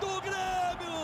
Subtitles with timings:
[0.00, 0.98] do Grêmio!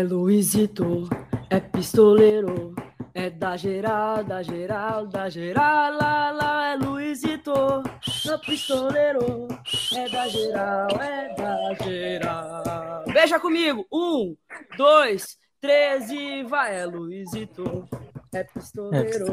[0.00, 1.08] É Luizito,
[1.50, 2.74] é pistoleiro,
[3.14, 9.46] é da geral, da geral, da geral, lá, lá, é Luizito, é pistoleiro,
[9.94, 13.04] é da geral, é da geral.
[13.06, 14.36] Beija comigo, um,
[14.76, 17.88] dois, três e vai, é Luizito,
[18.34, 19.26] é pistoleiro,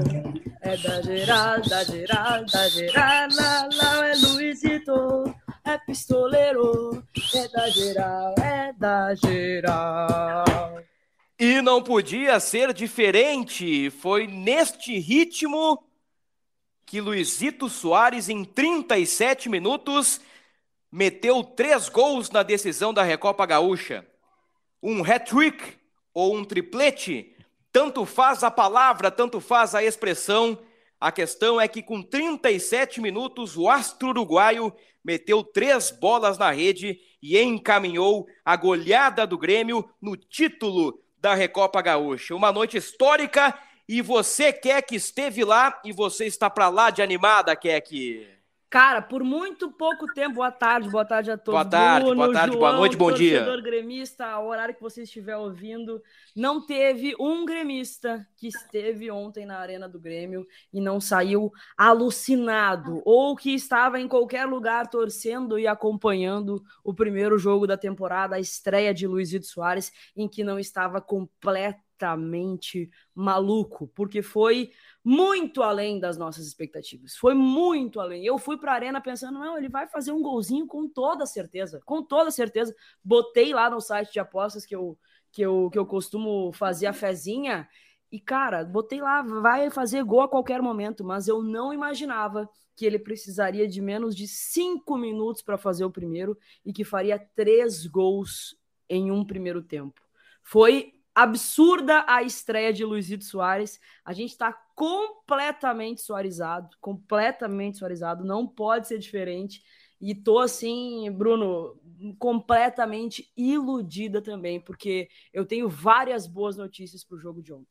[0.61, 7.03] é da geral, da geral, da geral, lá, lá, é Luizito, é pistoleiro,
[7.35, 10.83] é da geral, é da geral.
[11.39, 13.89] E não podia ser diferente.
[13.89, 15.83] Foi neste ritmo
[16.85, 20.19] que Luizito Soares, em 37 minutos,
[20.91, 24.05] meteu três gols na decisão da Recopa Gaúcha.
[24.83, 25.77] Um hat-trick
[26.13, 27.35] ou um triplete,
[27.71, 30.59] tanto faz a palavra, tanto faz a expressão.
[31.01, 34.71] A questão é que com 37 minutos, o astro uruguaio
[35.03, 41.81] meteu três bolas na rede e encaminhou a goleada do Grêmio no título da Recopa
[41.81, 42.35] Gaúcha.
[42.35, 43.57] Uma noite histórica
[43.89, 48.29] e você que esteve lá e você está para lá de animada, que
[48.71, 51.59] Cara, por muito pouco tempo, boa tarde, boa tarde a todos.
[51.59, 53.39] Boa tarde, Bruno, boa tarde, João, boa noite, bom dia.
[53.39, 56.01] Torcedor gremista, ao horário que você estiver ouvindo,
[56.33, 63.01] não teve um gremista que esteve ontem na Arena do Grêmio e não saiu alucinado,
[63.03, 68.39] ou que estava em qualquer lugar torcendo e acompanhando o primeiro jogo da temporada, a
[68.39, 74.71] estreia de Luizito Soares, em que não estava completamente maluco, porque foi
[75.03, 77.15] muito além das nossas expectativas.
[77.15, 78.25] Foi muito além.
[78.25, 81.81] Eu fui para a arena pensando, não, ele vai fazer um golzinho com toda certeza,
[81.85, 82.75] com toda certeza.
[83.03, 84.97] Botei lá no site de apostas que eu
[85.31, 87.67] que eu, que eu costumo fazer a fezinha
[88.11, 92.85] e cara, botei lá, vai fazer gol a qualquer momento, mas eu não imaginava que
[92.85, 97.85] ele precisaria de menos de cinco minutos para fazer o primeiro e que faria três
[97.85, 98.57] gols
[98.89, 100.01] em um primeiro tempo.
[100.43, 103.79] Foi absurda a estreia de Luizito Soares.
[104.03, 109.61] A gente está completamente suarizado, completamente suarizado, não pode ser diferente.
[109.99, 111.79] E tô assim, Bruno,
[112.17, 117.67] completamente iludida também, porque eu tenho várias boas notícias para o jogo de ontem.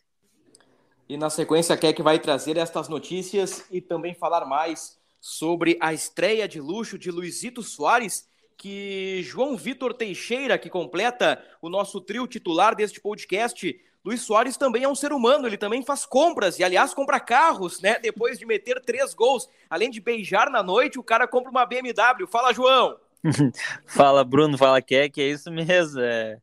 [1.09, 5.93] E na sequência, quer que vai trazer estas notícias e também falar mais sobre a
[5.93, 8.29] estreia de luxo de Luizito Soares,
[8.61, 14.85] que João Vitor Teixeira, que completa o nosso trio titular deste podcast, Luiz Soares também
[14.85, 17.99] é um ser humano, ele também faz compras, e aliás, compra carros, né?
[18.05, 22.27] Depois de meter três gols, além de beijar na noite, o cara compra uma BMW.
[22.31, 22.99] Fala, João!
[23.87, 25.99] fala, Bruno, fala, Keck, é isso mesmo.
[26.03, 26.39] É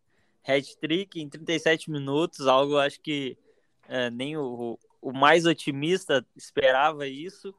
[0.48, 3.38] hat-trick em 37 minutos, algo acho que
[3.88, 7.54] é, nem o, o mais otimista esperava isso.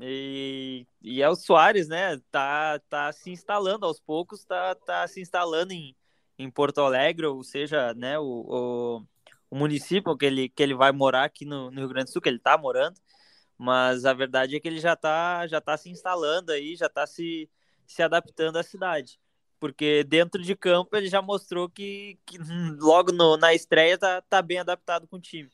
[0.00, 2.18] E, e é o Soares, né?
[2.30, 5.94] Tá, tá se instalando aos poucos, tá, tá se instalando em,
[6.38, 9.06] em Porto Alegre, ou seja, né, o, o,
[9.50, 12.22] o município que ele, que ele vai morar aqui no, no Rio Grande do Sul,
[12.22, 13.00] que ele está morando,
[13.58, 17.06] mas a verdade é que ele já está já tá se instalando aí, já está
[17.06, 17.48] se,
[17.86, 19.18] se adaptando à cidade.
[19.60, 22.36] Porque dentro de campo ele já mostrou que, que
[22.80, 25.50] logo no, na estreia tá, tá bem adaptado com o time.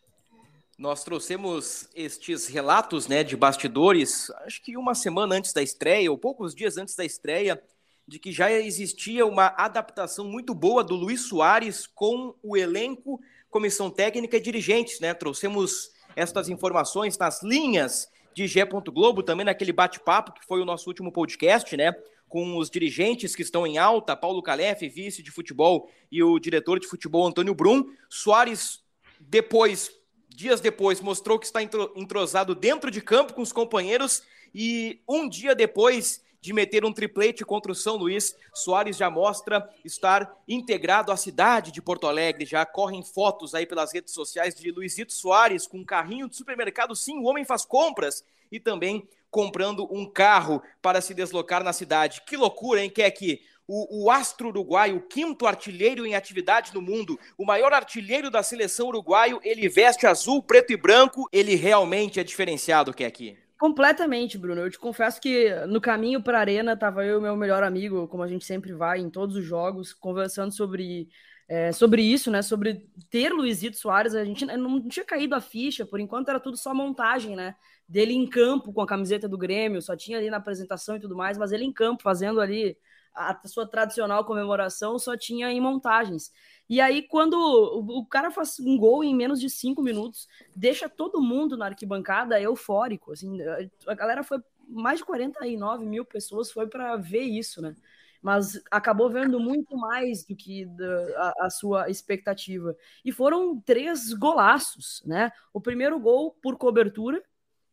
[0.81, 6.17] Nós trouxemos estes relatos né, de bastidores, acho que uma semana antes da estreia, ou
[6.17, 7.63] poucos dias antes da estreia,
[8.09, 13.21] de que já existia uma adaptação muito boa do Luiz Soares com o elenco
[13.51, 15.13] comissão técnica e dirigentes, né?
[15.13, 18.65] Trouxemos estas informações nas linhas de G.
[18.65, 21.93] Globo, também naquele bate-papo que foi o nosso último podcast, né?
[22.27, 26.81] Com os dirigentes que estão em alta, Paulo Calef, vice de futebol, e o diretor
[26.81, 27.85] de futebol, Antônio Brum.
[28.09, 28.81] Soares,
[29.21, 30.00] depois,
[30.41, 34.23] dias depois, mostrou que está entrosado dentro de campo com os companheiros,
[34.55, 38.35] e um dia depois de meter um triplete contra o São Luís.
[38.55, 42.47] Soares já mostra estar integrado à cidade de Porto Alegre.
[42.47, 46.97] Já correm fotos aí pelas redes sociais de Luizito Soares com um carrinho de supermercado.
[46.97, 52.23] Sim, o homem faz compras e também comprando um carro para se deslocar na cidade.
[52.23, 53.43] Que loucura, hein, Keck?
[53.73, 58.43] O, o astro uruguaio, o quinto artilheiro em atividade no mundo, o maior artilheiro da
[58.43, 61.29] seleção uruguaio, ele veste azul, preto e branco.
[61.33, 63.39] Ele realmente é diferenciado, Keck.
[63.57, 64.63] Completamente, Bruno.
[64.63, 68.09] Eu te confesso que no caminho para a arena tava eu e meu melhor amigo,
[68.09, 71.09] como a gente sempre vai em todos os jogos, conversando sobre
[71.49, 72.43] é, sobre isso, né?
[72.43, 76.57] Sobre ter Luizito Soares, a gente não tinha caído a ficha, por enquanto era tudo
[76.57, 77.55] só montagem, né?
[77.89, 81.15] Dele em campo com a camiseta do Grêmio, só tinha ali na apresentação e tudo
[81.15, 82.77] mais, mas ele em campo fazendo ali
[83.15, 86.33] a sua tradicional comemoração, só tinha em montagens.
[86.69, 91.21] E aí, quando o cara faz um gol em menos de cinco minutos, deixa todo
[91.21, 93.13] mundo na arquibancada eufórico.
[93.13, 93.39] Assim,
[93.87, 97.75] a galera foi mais de 49 mil pessoas foi para ver isso, né?
[98.23, 100.69] mas acabou vendo muito mais do que
[101.17, 102.77] a, a, sua expectativa.
[103.05, 105.33] E foram três golaços, né?
[105.53, 107.23] O primeiro gol por cobertura,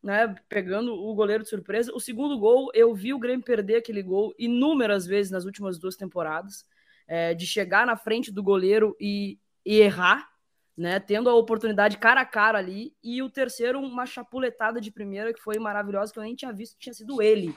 [0.08, 0.34] né?
[0.48, 1.92] Pegando o goleiro de surpresa.
[1.94, 5.98] O segundo gol, eu vi o Grêmio perder aquele gol inúmeras vezes nas últimas duas
[5.98, 6.66] temporadas,
[7.06, 10.30] é, de chegar na frente do goleiro e, e errar.
[10.78, 15.34] Né, tendo a oportunidade cara a cara ali, e o terceiro, uma chapuletada de primeira
[15.34, 17.52] que foi maravilhosa, que eu nem tinha visto, tinha sido ele,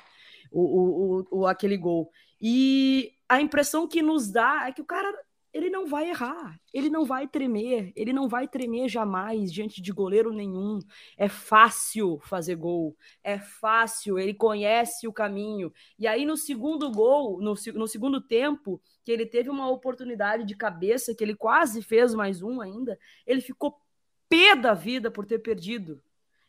[0.50, 2.10] o, o, o, aquele gol.
[2.40, 5.14] E a impressão que nos dá é que o cara
[5.52, 9.92] ele não vai errar, ele não vai tremer, ele não vai tremer jamais diante de
[9.92, 10.78] goleiro nenhum.
[11.16, 15.72] É fácil fazer gol, é fácil, ele conhece o caminho.
[15.98, 20.54] E aí no segundo gol, no, no segundo tempo, que ele teve uma oportunidade de
[20.54, 23.80] cabeça, que ele quase fez mais um ainda, ele ficou
[24.28, 26.00] pé da vida por ter perdido.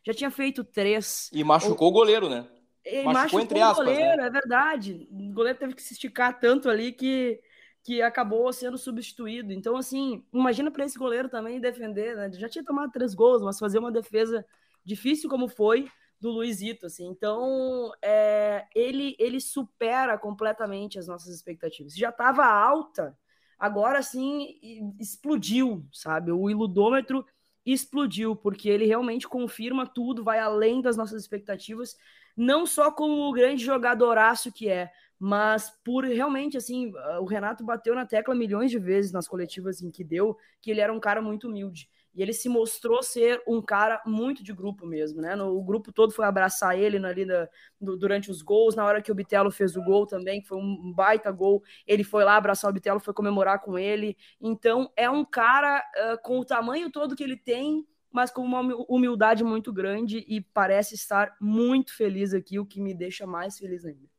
[0.04, 1.30] Já tinha feito três.
[1.32, 2.46] E machucou o goleiro, né?
[2.84, 4.26] Ele machucou, machucou entre aspas, o goleiro, né?
[4.26, 5.08] é verdade.
[5.10, 7.40] O goleiro teve que se esticar tanto ali que,
[7.82, 9.52] que acabou sendo substituído.
[9.52, 12.30] Então, assim, imagina para esse goleiro também defender, né?
[12.32, 14.44] Já tinha tomado três gols, mas fazer uma defesa
[14.84, 15.90] difícil como foi
[16.20, 17.06] do Luizito, assim.
[17.08, 21.96] Então, é, ele, ele supera completamente as nossas expectativas.
[21.96, 23.18] Já estava alta,
[23.58, 26.30] agora sim explodiu, sabe?
[26.30, 27.26] O iludômetro
[27.66, 31.96] explodiu, porque ele realmente confirma tudo, vai além das nossas expectativas
[32.36, 34.90] não só como o grande jogadoraço que é,
[35.24, 39.88] mas por realmente, assim, o Renato bateu na tecla milhões de vezes nas coletivas em
[39.88, 41.88] que deu, que ele era um cara muito humilde.
[42.12, 45.36] E ele se mostrou ser um cara muito de grupo mesmo, né?
[45.36, 47.48] No, o grupo todo foi abraçar ele ali na,
[47.80, 50.58] no, durante os gols, na hora que o Bitelo fez o gol também, que foi
[50.58, 54.16] um baita gol, ele foi lá abraçar o Bitelo, foi comemorar com ele.
[54.40, 58.60] Então, é um cara uh, com o tamanho todo que ele tem, mas com uma
[58.88, 63.84] humildade muito grande e parece estar muito feliz aqui, o que me deixa mais feliz
[63.84, 64.11] ainda.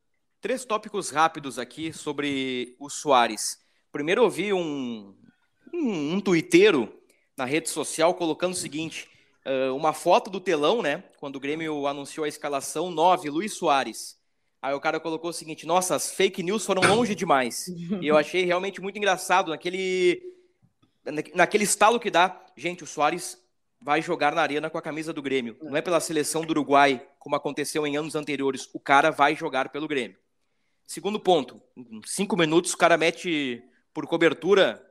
[0.44, 3.56] Três tópicos rápidos aqui sobre o Soares.
[3.90, 5.16] Primeiro, eu vi um,
[5.72, 6.94] um, um tuiteiro
[7.34, 9.08] na rede social colocando o seguinte:
[9.46, 11.02] uh, uma foto do telão, né?
[11.16, 14.18] Quando o Grêmio anunciou a escalação 9, Luiz Soares.
[14.60, 17.66] Aí o cara colocou o seguinte: nossa, as fake news foram longe demais.
[18.02, 20.20] e eu achei realmente muito engraçado naquele,
[21.34, 22.38] naquele estalo que dá.
[22.54, 23.38] Gente, o Soares
[23.80, 25.56] vai jogar na arena com a camisa do Grêmio.
[25.62, 28.68] Não é pela seleção do Uruguai, como aconteceu em anos anteriores.
[28.74, 30.22] O cara vai jogar pelo Grêmio.
[30.86, 34.84] Segundo ponto, em cinco minutos o cara mete por cobertura,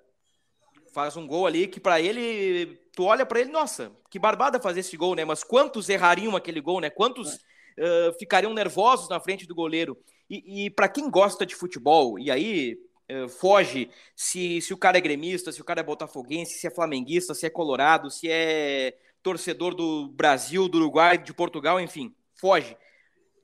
[0.94, 4.81] faz um gol ali que para ele, tu olha para ele, nossa, que barbada fazer
[4.81, 5.25] esse gol, né?
[5.25, 6.90] Mas quantos errariam aquele gol, né?
[6.90, 9.98] Quantos uh, ficariam nervosos na frente do goleiro?
[10.30, 14.98] E, e para quem gosta de futebol, e aí eh, foge se, se o cara
[14.98, 18.98] é gremista, se o cara é botafoguense, se é flamenguista, se é colorado, se é
[19.22, 22.75] torcedor do Brasil, do Uruguai, de Portugal, enfim, foge.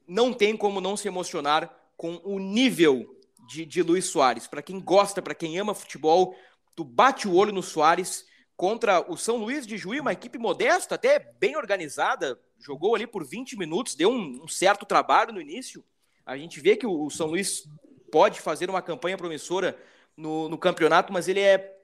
[0.07, 3.13] Não tem como não se emocionar com o nível
[3.45, 4.47] de, de Luiz Soares.
[4.47, 6.33] Para quem gosta, para quem ama futebol,
[6.73, 8.25] tu bate o olho no Soares
[8.55, 13.25] contra o São Luís de Juí, uma equipe modesta, até bem organizada, jogou ali por
[13.25, 15.83] 20 minutos, deu um, um certo trabalho no início.
[16.25, 17.67] A gente vê que o, o São Luís
[18.09, 19.77] pode fazer uma campanha promissora
[20.15, 21.75] no, no campeonato, mas ele é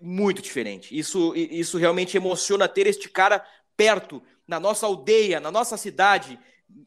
[0.00, 0.98] muito diferente.
[0.98, 3.46] Isso, isso realmente emociona ter este cara
[3.76, 6.36] perto, na nossa aldeia, na nossa cidade,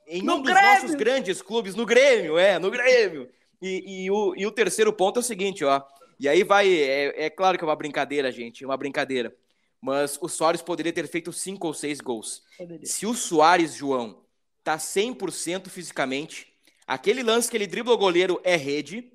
[0.08, 0.72] em no um dos Grêmio.
[0.72, 3.30] nossos grandes clubes, no Grêmio, é, no Grêmio.
[3.62, 5.82] E, e, o, e o terceiro ponto é o seguinte, ó.
[6.20, 9.36] E aí vai, é, é claro que é uma brincadeira, gente, é uma brincadeira.
[9.82, 12.44] Mas o Soares poderia ter feito cinco ou seis gols.
[12.58, 12.86] Poderia.
[12.86, 14.24] Se o Soares, João,
[14.64, 16.54] tá 100% fisicamente,
[16.86, 19.12] Aquele lance que ele dribla o goleiro é rede.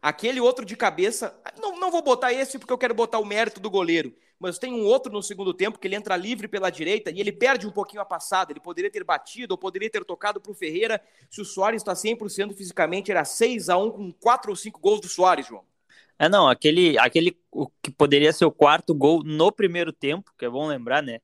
[0.00, 3.60] Aquele outro de cabeça, não, não vou botar esse porque eu quero botar o mérito
[3.60, 7.10] do goleiro, mas tem um outro no segundo tempo que ele entra livre pela direita
[7.10, 8.50] e ele perde um pouquinho a passada.
[8.50, 10.98] Ele poderia ter batido ou poderia ter tocado para o Ferreira.
[11.30, 15.02] Se o Soares está 100% fisicamente, era 6 a 1 com 4 ou 5 gols
[15.02, 15.62] do Soares, João.
[16.18, 20.46] É, não, aquele, aquele o que poderia ser o quarto gol no primeiro tempo, que
[20.46, 21.20] é bom lembrar, né?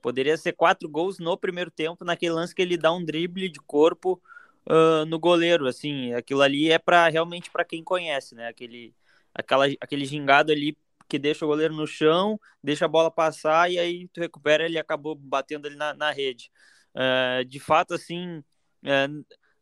[0.00, 3.60] Poderia ser quatro gols no primeiro tempo, naquele lance que ele dá um drible de
[3.60, 4.20] corpo
[4.66, 8.48] uh, no goleiro, assim, aquilo ali é para realmente para quem conhece, né?
[8.48, 8.94] Aquele,
[9.34, 10.76] aquela, aquele gingado ali
[11.08, 14.78] que deixa o goleiro no chão, deixa a bola passar e aí tu recupera ele
[14.78, 16.50] acabou batendo ali na, na rede.
[16.94, 18.42] é, de fato, assim,
[18.84, 19.08] é,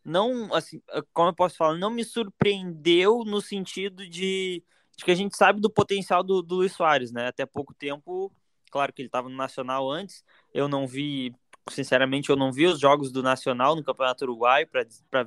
[0.04, 0.82] não, assim,
[1.12, 4.62] como eu posso falar, não me surpreendeu no sentido de,
[4.96, 7.28] de que a gente sabe do potencial do, do Luiz Soares, né?
[7.28, 8.32] Até pouco tempo,
[8.70, 11.34] claro que ele estava no Nacional antes, eu não vi,
[11.70, 15.26] sinceramente, eu não vi os jogos do Nacional no Campeonato Uruguai para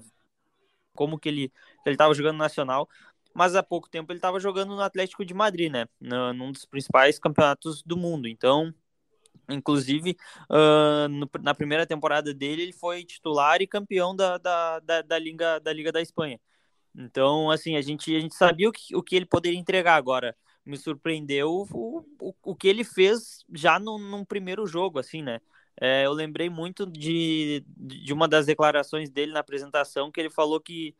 [0.93, 1.51] como que ele
[1.85, 2.89] ele estava jogando no Nacional,
[3.35, 5.85] mas há pouco tempo ele estava jogando no Atlético de Madrid, né?
[5.99, 8.27] Num dos principais campeonatos do mundo.
[8.27, 8.73] Então,
[9.49, 10.17] Inclusive,
[10.49, 15.19] uh, no, na primeira temporada dele, ele foi titular e campeão da, da, da, da,
[15.19, 16.39] Liga, da Liga da Espanha.
[16.95, 20.35] Então, assim, a gente, a gente sabia o que, o que ele poderia entregar agora.
[20.65, 25.39] Me surpreendeu o, o, o que ele fez já no, num primeiro jogo, assim, né?
[25.79, 30.59] É, eu lembrei muito de, de uma das declarações dele na apresentação, que ele falou
[30.59, 30.95] que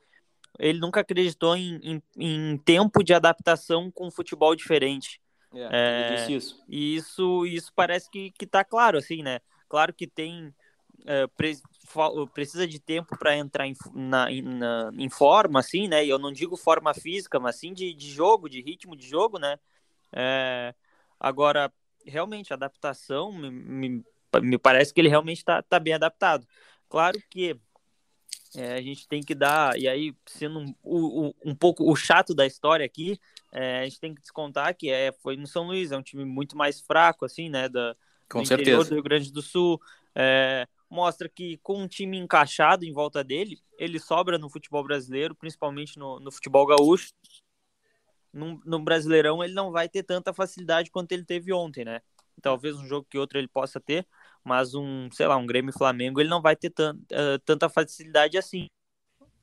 [0.60, 5.22] ele nunca acreditou em, em, em tempo de adaptação com futebol diferente.
[5.54, 6.64] É, é, isso.
[6.68, 9.40] E isso, isso parece que, que tá claro, assim, né?
[9.70, 10.54] Claro que tem.
[11.06, 11.56] É, pre,
[12.34, 16.04] precisa de tempo para entrar em, na, na, em forma, assim, né?
[16.04, 19.38] E eu não digo forma física, mas sim de, de jogo, de ritmo de jogo,
[19.38, 19.58] né?
[20.12, 20.74] É,
[21.20, 21.72] agora,
[22.06, 24.04] realmente, a adaptação me, me,
[24.42, 26.48] me, parece que ele realmente está tá bem adaptado.
[26.90, 27.60] Claro que
[28.56, 32.34] é, a gente tem que dar, e aí, sendo um, um, um pouco o chato
[32.34, 33.20] da história aqui,
[33.52, 36.26] é, a gente tem que descontar que é, foi no São Luís, é um time
[36.26, 37.68] muito mais fraco, assim, né?
[37.70, 37.96] Da,
[38.30, 38.90] com do certeza.
[38.90, 39.80] do Rio Grande do Sul.
[40.14, 45.36] É, mostra que com um time encaixado em volta dele, ele sobra no futebol brasileiro,
[45.36, 47.14] principalmente no, no futebol gaúcho.
[48.32, 52.02] No, no, Brasileirão ele não vai ter tanta facilidade quanto ele teve ontem, né?
[52.42, 54.06] Talvez um jogo que outro ele possa ter,
[54.46, 58.38] mas um, sei lá, um Grêmio Flamengo ele não vai ter tant, uh, tanta facilidade
[58.38, 58.68] assim.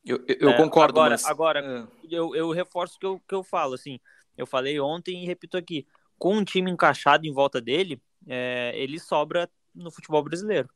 [0.05, 1.25] Eu, eu é, concordo, agora, mas...
[1.27, 1.87] Agora, é.
[2.11, 4.01] eu, eu reforço o que eu, que eu falo, assim,
[4.37, 5.87] eu falei ontem e repito aqui,
[6.19, 10.69] com um time encaixado em volta dele, é, ele sobra no futebol brasileiro.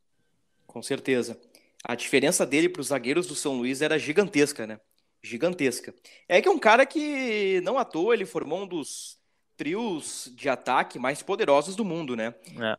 [0.66, 1.40] Com certeza.
[1.84, 4.80] A diferença dele para os zagueiros do São Luís era gigantesca, né?
[5.22, 5.94] Gigantesca.
[6.28, 9.18] É que é um cara que, não à toa, ele formou um dos
[9.56, 12.34] trios de ataque mais poderosos do mundo, né?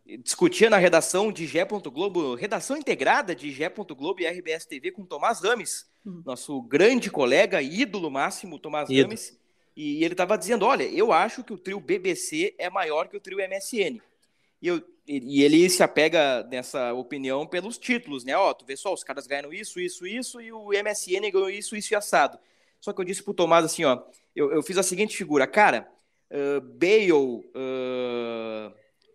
[0.07, 0.17] É.
[0.17, 1.65] Discutia na redação de Gé.
[1.65, 3.69] Globo, redação integrada de Gé.
[3.69, 6.21] Globo e RBS TV com Tomás Rames, uhum.
[6.25, 9.07] nosso grande colega, ídolo máximo, Tomás ídolo.
[9.07, 9.37] Rames.
[9.75, 13.19] E ele estava dizendo: olha, eu acho que o trio BBC é maior que o
[13.19, 13.99] trio MSN.
[14.61, 18.35] E, eu, e ele se apega nessa opinião pelos títulos, né?
[18.35, 21.75] Ó, tu vê só, os caras ganham isso, isso, isso, e o MSN ganhou isso,
[21.75, 22.39] isso e assado.
[22.81, 24.01] Só que eu disse pro Tomás assim, ó,
[24.35, 25.87] eu, eu fiz a seguinte figura, cara,
[26.31, 28.73] uh, Bale, uh,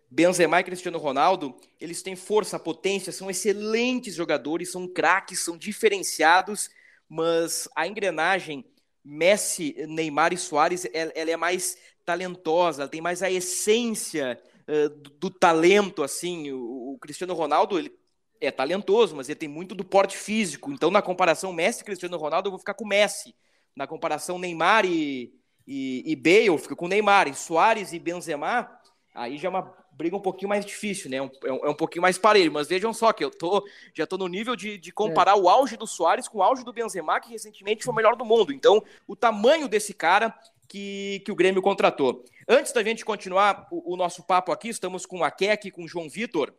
[0.09, 6.69] Benzema e Cristiano Ronaldo, eles têm força, potência, são excelentes jogadores, são craques, são diferenciados,
[7.09, 8.65] mas a engrenagem
[9.03, 14.89] Messi, Neymar e Soares, ela, ela é mais talentosa, ela tem mais a essência uh,
[14.89, 16.51] do, do, talento, assim.
[16.51, 17.91] O, o, Cristiano Ronaldo, ele
[18.39, 20.71] é talentoso, mas ele tem muito do porte físico.
[20.71, 23.35] Então, na comparação Messi e Cristiano Ronaldo, eu vou ficar com Messi.
[23.75, 25.33] Na comparação Neymar e,
[25.67, 27.27] e, e Bale, eu fico com Neymar.
[27.27, 28.69] E Soares e Benzema,
[29.13, 31.17] aí já é uma briga um pouquinho mais difícil, né?
[31.17, 32.51] É um, é um pouquinho mais parelho.
[32.51, 35.39] Mas vejam só que eu tô, já tô no nível de, de comparar é.
[35.39, 38.25] o auge do Soares com o auge do Benzema, que recentemente foi o melhor do
[38.25, 38.51] mundo.
[38.51, 40.33] Então, o tamanho desse cara
[40.67, 42.23] que, que o Grêmio contratou.
[42.47, 45.87] Antes da gente continuar o, o nosso papo aqui, estamos com a Keck, com o
[45.87, 46.53] João Vitor.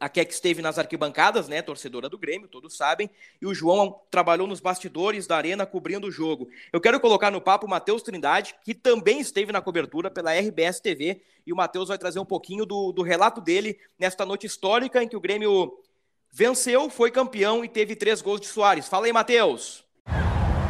[0.00, 4.46] A Keck esteve nas arquibancadas, né, torcedora do Grêmio, todos sabem, e o João trabalhou
[4.46, 6.48] nos bastidores da arena cobrindo o jogo.
[6.72, 10.80] Eu quero colocar no papo o Matheus Trindade, que também esteve na cobertura pela RBS
[10.80, 15.02] TV, e o Matheus vai trazer um pouquinho do, do relato dele nesta noite histórica
[15.02, 15.82] em que o Grêmio
[16.30, 18.86] venceu, foi campeão e teve três gols de Soares.
[18.86, 19.87] Fala aí, Matheus!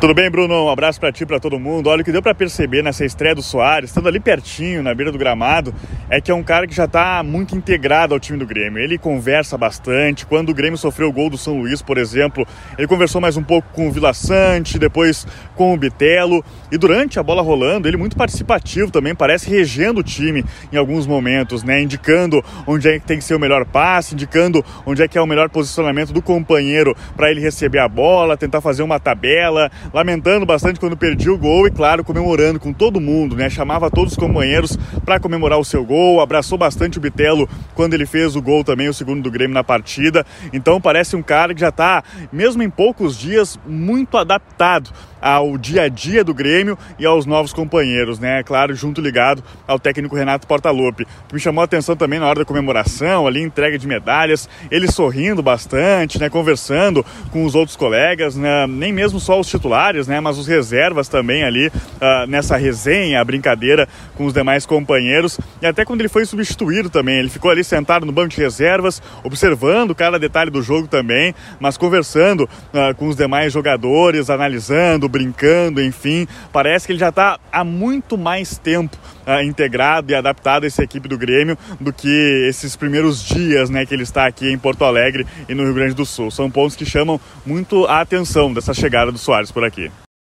[0.01, 0.67] Tudo bem, Bruno?
[0.67, 1.89] Um abraço para ti, para todo mundo.
[1.91, 5.11] Olha, o que deu para perceber nessa estreia do Soares, estando ali pertinho, na beira
[5.11, 5.75] do gramado,
[6.09, 8.79] é que é um cara que já está muito integrado ao time do Grêmio.
[8.79, 10.25] Ele conversa bastante.
[10.25, 12.47] Quando o Grêmio sofreu o gol do São Luís, por exemplo,
[12.79, 15.27] ele conversou mais um pouco com o Vila Sante, depois
[15.57, 16.45] com o Bitelo.
[16.71, 21.09] E durante a bola rolando, ele muito participativo também, parece regendo o time em alguns
[21.09, 21.83] momentos, né?
[21.83, 25.21] Indicando onde é que tem que ser o melhor passe, indicando onde é que é
[25.21, 30.45] o melhor posicionamento do companheiro para ele receber a bola, tentar fazer uma tabela lamentando
[30.45, 33.49] bastante quando perdia o gol e, claro, comemorando com todo mundo, né?
[33.49, 38.07] Chamava todos os companheiros para comemorar o seu gol, abraçou bastante o Bitelo quando ele
[38.07, 40.25] fez o gol também, o segundo do Grêmio na partida.
[40.53, 42.03] Então parece um cara que já está,
[42.33, 47.53] mesmo em poucos dias, muito adaptado ao dia a dia do Grêmio e aos novos
[47.53, 48.43] companheiros, né?
[48.43, 51.07] Claro, junto ligado ao técnico Renato Portaluppi.
[51.33, 55.43] Me chamou a atenção também na hora da comemoração, ali entrega de medalhas, ele sorrindo
[55.43, 56.29] bastante, né?
[56.29, 58.67] Conversando com os outros colegas, né?
[58.67, 60.21] Nem mesmo só os titulares, né?
[60.21, 65.39] Mas os reservas também ali uh, nessa resenha, a brincadeira com os demais companheiros.
[65.61, 69.03] E até quando ele foi substituído também, ele ficou ali sentado no banco de reservas,
[69.25, 75.83] observando cada detalhe do jogo também, mas conversando uh, com os demais jogadores, analisando, brincando,
[75.83, 76.27] enfim.
[76.53, 78.97] Parece que ele já está há muito mais tempo
[79.27, 83.85] uh, integrado e adaptado a essa equipe do Grêmio do que esses primeiros dias né,
[83.85, 86.31] que ele está aqui em Porto Alegre e no Rio Grande do Sul.
[86.31, 89.91] São pontos que chamam muito a atenção dessa chegada do Soares por aqui.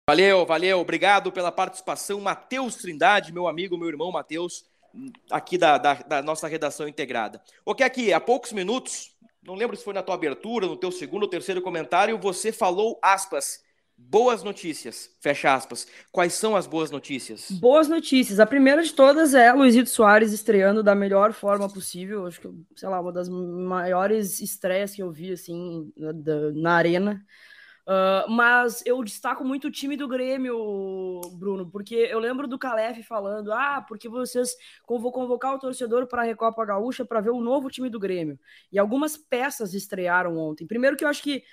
[0.10, 4.63] Valeu, valeu, obrigado pela participação, Matheus Trindade, meu amigo, meu irmão Matheus,
[5.29, 7.41] aqui da, da, da, nossa redação integrada.
[7.65, 11.24] Ok, aqui, há poucos minutos, não lembro se foi na tua abertura, no teu segundo
[11.24, 13.62] ou terceiro comentário, você falou, aspas,
[13.98, 15.88] boas notícias, fecha aspas.
[16.12, 17.50] Quais são as boas notícias?
[17.51, 18.39] Boas notícias.
[18.39, 22.25] A primeira de todas é Luizito Soares estreando da melhor forma possível.
[22.25, 26.13] Acho que, sei lá, uma das maiores estreias que eu vi, assim, na,
[26.54, 27.25] na arena.
[27.88, 33.01] Uh, mas eu destaco muito o time do Grêmio, Bruno, porque eu lembro do Calef
[33.01, 34.50] falando: ah, porque vocês
[34.86, 38.38] vão convocar o torcedor para a Recopa Gaúcha para ver o novo time do Grêmio.
[38.74, 40.68] E algumas peças estrearam ontem.
[40.68, 41.44] Primeiro, que eu acho que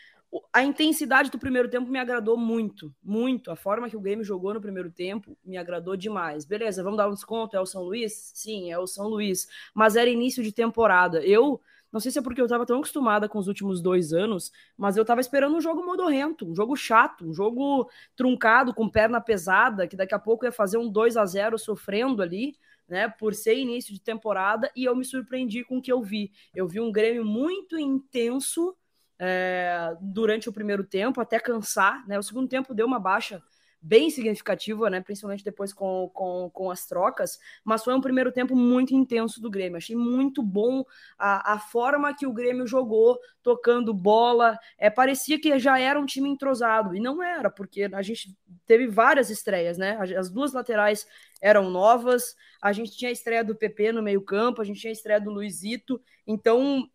[0.53, 3.51] a intensidade do primeiro tempo me agradou muito, muito.
[3.51, 6.45] A forma que o Grêmio jogou no primeiro tempo me agradou demais.
[6.45, 7.57] Beleza, vamos dar um desconto?
[7.57, 8.33] É o São Luís?
[8.35, 9.49] Sim, é o São Luís.
[9.75, 11.25] Mas era início de temporada.
[11.25, 11.61] Eu
[11.95, 14.97] não sei se é porque eu estava tão acostumada com os últimos dois anos, mas
[14.97, 19.87] eu estava esperando um jogo modorrento, um jogo chato, um jogo truncado, com perna pesada,
[19.87, 22.57] que daqui a pouco ia fazer um 2 a 0 sofrendo ali,
[22.89, 26.33] né, por ser início de temporada, e eu me surpreendi com o que eu vi.
[26.53, 28.77] Eu vi um Grêmio muito intenso
[29.19, 32.19] é, durante o primeiro tempo, até cansar, né?
[32.19, 33.43] O segundo tempo deu uma baixa
[33.85, 35.03] bem significativa, né?
[35.03, 39.51] Principalmente depois com, com, com as trocas, mas foi um primeiro tempo muito intenso do
[39.51, 39.77] Grêmio.
[39.77, 40.83] Achei muito bom
[41.19, 44.59] a, a forma que o Grêmio jogou, tocando bola.
[44.79, 48.35] É, parecia que já era um time entrosado, e não era, porque a gente
[48.67, 49.99] teve várias estreias, né?
[50.17, 51.07] As duas laterais
[51.43, 54.95] eram novas, a gente tinha a estreia do PP no meio-campo, a gente tinha a
[54.95, 56.89] estreia do Luizito, então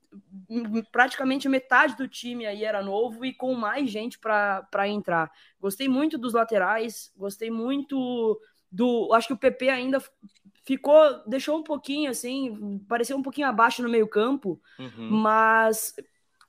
[0.91, 5.31] praticamente metade do time aí era novo e com mais gente para entrar.
[5.59, 8.39] Gostei muito dos laterais, gostei muito
[8.71, 9.13] do.
[9.13, 10.03] Acho que o PP ainda
[10.65, 15.09] ficou, deixou um pouquinho assim, pareceu um pouquinho abaixo no meio-campo, uhum.
[15.09, 15.93] mas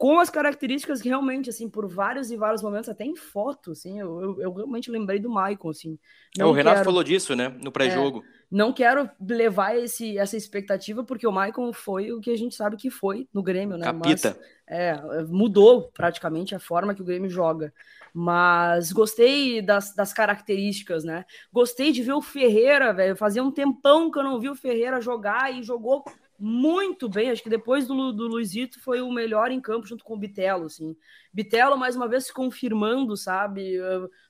[0.01, 4.23] com as características realmente, assim, por vários e vários momentos, até em foto, assim, eu,
[4.23, 5.99] eu, eu realmente lembrei do Maicon, assim.
[6.39, 6.87] É, o Renato quero...
[6.87, 8.21] falou disso, né, no pré-jogo.
[8.21, 12.55] É, não quero levar esse, essa expectativa, porque o Maicon foi o que a gente
[12.55, 13.85] sabe que foi no Grêmio, né?
[13.85, 14.39] Capita.
[14.39, 17.71] Mas, é, mudou praticamente a forma que o Grêmio joga.
[18.15, 21.27] Mas gostei das, das características, né?
[21.53, 23.15] Gostei de ver o Ferreira, velho.
[23.15, 26.03] Fazia um tempão que eu não vi o Ferreira jogar e jogou
[26.41, 27.31] muito bem.
[27.31, 30.65] Acho que depois do, do Luizito foi o melhor em campo junto com o Bitelo,
[30.65, 30.97] assim.
[31.31, 33.77] Bitelo, mais uma vez, se confirmando, sabe?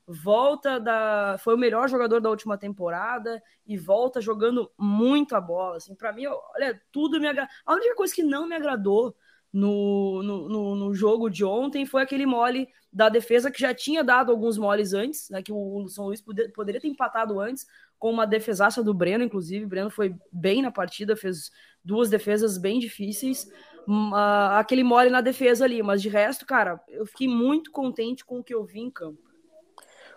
[0.05, 1.37] Volta da.
[1.39, 5.77] Foi o melhor jogador da última temporada e volta jogando muito a bola.
[5.77, 7.49] Assim, para mim, olha, tudo me agradou.
[7.65, 9.15] A única coisa que não me agradou
[9.53, 14.03] no, no, no, no, jogo de ontem foi aquele mole da defesa que já tinha
[14.03, 15.41] dado alguns moles antes, né?
[15.41, 17.65] Que o São Luís poder, poderia ter empatado antes,
[18.01, 19.65] com uma defesaça do Breno, inclusive.
[19.65, 21.51] O Breno foi bem na partida, fez
[21.83, 23.47] duas defesas bem difíceis.
[23.87, 28.39] Uh, aquele mole na defesa ali, mas de resto, cara, eu fiquei muito contente com
[28.39, 29.19] o que eu vi em campo.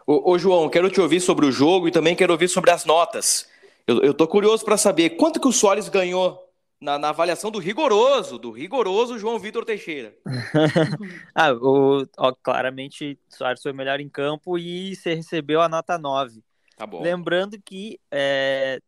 [0.07, 2.85] Ô, ô João, quero te ouvir sobre o jogo e também quero ouvir sobre as
[2.85, 3.49] notas.
[3.87, 6.39] Eu, eu tô curioso para saber quanto que o Soares ganhou
[6.81, 10.15] na, na, avaliação do rigoroso, do rigoroso João Vitor Teixeira.
[11.35, 15.97] ah, o, ó, claramente o Soares foi melhor em campo e você recebeu a nota
[15.97, 16.43] 9.
[16.77, 17.03] Tá bom.
[17.03, 18.81] Lembrando que é,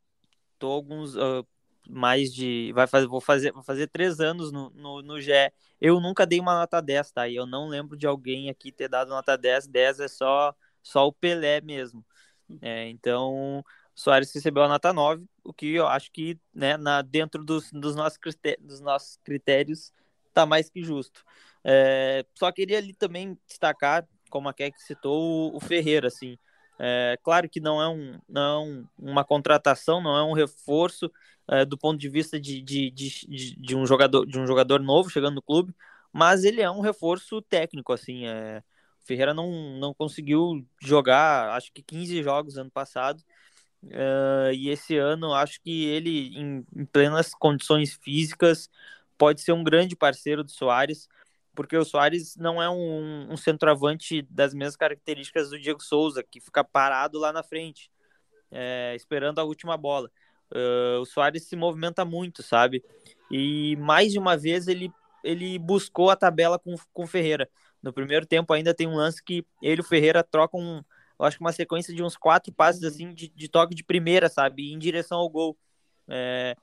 [0.58, 1.46] tô alguns uh,
[1.88, 2.72] mais de.
[2.74, 5.32] Vai fazer, vou, fazer, vou fazer três anos no, no, no GE.
[5.80, 7.28] Eu nunca dei uma nota 10, tá?
[7.28, 9.66] E eu não lembro de alguém aqui ter dado nota 10.
[9.66, 12.04] 10 é só, só o Pelé mesmo.
[12.62, 17.42] É, então, Soares recebeu a nota 9, o que eu acho que né, na, dentro
[17.44, 19.92] dos, dos, nossos critérios, dos nossos critérios
[20.34, 21.24] tá mais que justo.
[21.64, 26.38] É, só queria ali também destacar, como a Keck citou, o, o Ferreira, assim.
[26.78, 31.10] É, claro que não é, um, não é uma contratação, não é um reforço
[31.48, 35.10] é, do ponto de vista de, de, de, de, um jogador, de um jogador novo
[35.10, 35.74] chegando no clube,
[36.12, 38.26] mas ele é um reforço técnico, assim.
[38.26, 38.62] É,
[39.02, 43.22] o Ferreira não, não conseguiu jogar, acho que 15 jogos ano passado,
[43.90, 48.68] é, e esse ano acho que ele, em, em plenas condições físicas,
[49.18, 51.08] pode ser um grande parceiro do Soares
[51.56, 56.38] porque o Soares não é um, um centroavante das mesmas características do Diego Souza, que
[56.38, 57.90] fica parado lá na frente,
[58.94, 60.10] esperando a última bola.
[60.52, 62.84] Uh, o Soares se movimenta muito, sabe?
[63.30, 64.92] E mais de uma vez ele,
[65.24, 67.48] ele buscou a tabela com, com o Ferreira.
[67.82, 70.84] No primeiro tempo ainda tem um lance que ele e o Ferreira trocam,
[71.18, 74.28] eu acho que uma sequência de uns quatro passes assim de, de toque de primeira,
[74.28, 74.72] sabe?
[74.72, 75.56] Em direção ao gol.
[76.08, 76.56] É,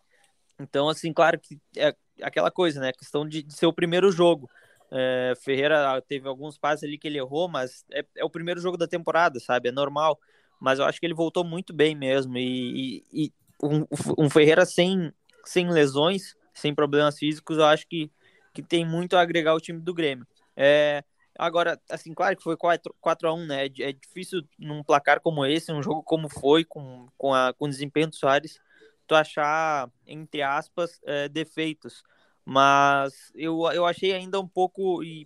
[0.59, 2.91] então, assim, claro que é aquela coisa, né?
[2.93, 4.49] questão de, de ser o primeiro jogo.
[4.91, 8.77] É, Ferreira teve alguns passes ali que ele errou, mas é, é, o primeiro jogo
[8.77, 9.69] da temporada, sabe?
[9.69, 10.19] É normal.
[10.59, 12.37] Mas eu acho que ele voltou muito bem mesmo.
[12.37, 13.85] E, e, e um,
[14.17, 15.11] um, Ferreira sem,
[15.45, 18.11] sem lesões, sem problemas físicos, eu acho que,
[18.53, 20.27] que tem muito a agregar ao time do Grêmio.
[20.55, 21.03] É,
[21.37, 23.65] agora, assim, claro que foi 4, 4 a 1 né?
[23.65, 27.65] É, é difícil num placar como esse, um jogo como foi, com, com, a, com
[27.65, 28.59] o desempenho do Soares,
[29.07, 32.03] tu achar, entre aspas, é, defeitos.
[32.45, 35.23] Mas eu, eu achei ainda um pouco, e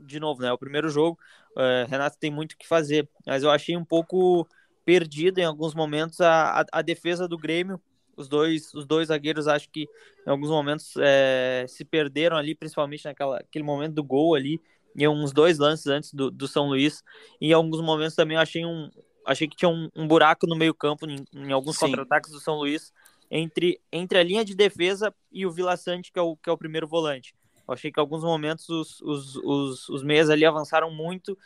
[0.00, 0.52] de novo, né?
[0.52, 1.18] O primeiro jogo,
[1.56, 4.46] é, Renato tem muito o que fazer, mas eu achei um pouco
[4.84, 7.80] perdido em alguns momentos a, a, a, defesa do Grêmio.
[8.16, 9.88] Os dois, os dois zagueiros acho que
[10.26, 14.60] em alguns momentos é, se perderam ali, principalmente naquela aquele momento do gol ali,
[14.94, 17.02] e uns dois lances antes do, do São Luís.
[17.40, 18.90] E em alguns momentos também eu achei um,
[19.26, 22.56] achei que tinha um, um buraco no meio campo em, em alguns contra-ataques do São
[22.56, 22.92] Luís
[23.30, 26.52] entre, entre a linha de defesa e o Vila Sante, que é o, que é
[26.52, 27.34] o primeiro volante.
[27.66, 31.36] Eu achei que em alguns momentos os, os, os, os meias ali avançaram muito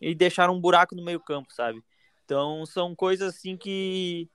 [0.00, 1.82] e deixaram um buraco no meio campo, sabe?
[2.24, 4.28] Então são coisas assim que,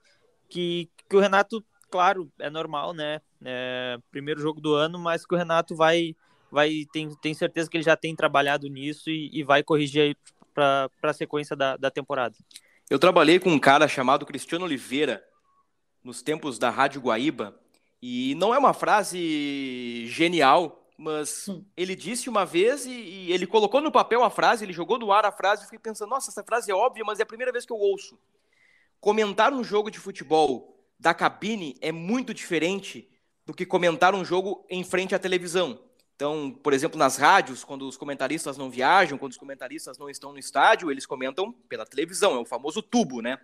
[0.48, 3.20] que, que o Renato, claro, é normal, né?
[3.44, 6.14] É, primeiro jogo do ano, mas que o Renato vai,
[6.50, 10.16] vai tem, tem certeza que ele já tem trabalhado nisso e, e vai corrigir aí
[10.54, 12.36] para a sequência da, da temporada.
[12.88, 15.24] Eu trabalhei com um cara chamado Cristiano Oliveira,
[16.02, 17.58] nos tempos da Rádio Guaíba,
[18.02, 21.64] e não é uma frase genial, mas hum.
[21.74, 25.10] ele disse uma vez e, e, ele colocou no papel a frase, ele jogou no
[25.10, 27.50] ar a frase e fiquei pensando, nossa, essa frase é óbvia, mas é a primeira
[27.50, 28.18] vez que eu ouço.
[29.00, 33.08] Comentar um jogo de futebol da cabine é muito diferente
[33.46, 35.80] do que comentar um jogo em frente à televisão.
[36.14, 40.32] Então, por exemplo, nas rádios, quando os comentaristas não viajam, quando os comentaristas não estão
[40.32, 43.40] no estádio, eles comentam pela televisão, é o famoso tubo, né?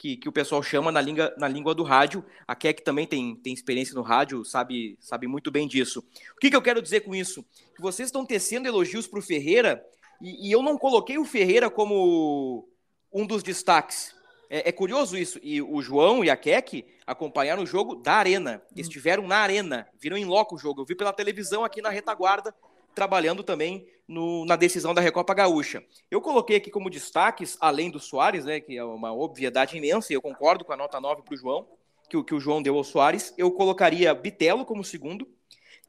[0.00, 2.24] Que, que o pessoal chama na língua, na língua do rádio.
[2.48, 6.02] A Keck também tem, tem experiência no rádio, sabe, sabe muito bem disso.
[6.34, 7.44] O que, que eu quero dizer com isso?
[7.76, 9.84] Que vocês estão tecendo elogios para o Ferreira
[10.18, 12.66] e, e, eu não coloquei o Ferreira como
[13.12, 14.14] um dos destaques.
[14.48, 15.38] É, é curioso isso.
[15.42, 18.62] E o João e a Keck acompanharam o jogo da Arena.
[18.74, 20.80] Estiveram na Arena, viram em loco o jogo.
[20.80, 22.54] Eu vi pela televisão aqui na retaguarda
[22.94, 25.84] trabalhando também no, na decisão da Recopa Gaúcha.
[26.10, 30.16] Eu coloquei aqui como destaques, além do Soares, né, que é uma obviedade imensa, e
[30.16, 31.66] eu concordo com a nota 9 para o João,
[32.08, 35.28] que, que o João deu ao Soares, eu colocaria Bitelo como segundo,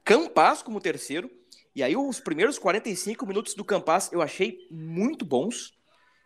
[0.04, 1.30] Campas como terceiro,
[1.76, 5.74] e aí os primeiros 45 minutos do Campas eu achei muito bons.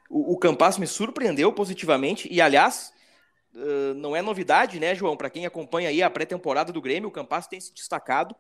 [0.10, 2.92] O, o Campas me surpreendeu positivamente, e aliás,
[3.54, 5.16] uh, não é novidade, né, João?
[5.16, 8.36] Para quem acompanha aí a pré-temporada do Grêmio, o Campas tem se destacado.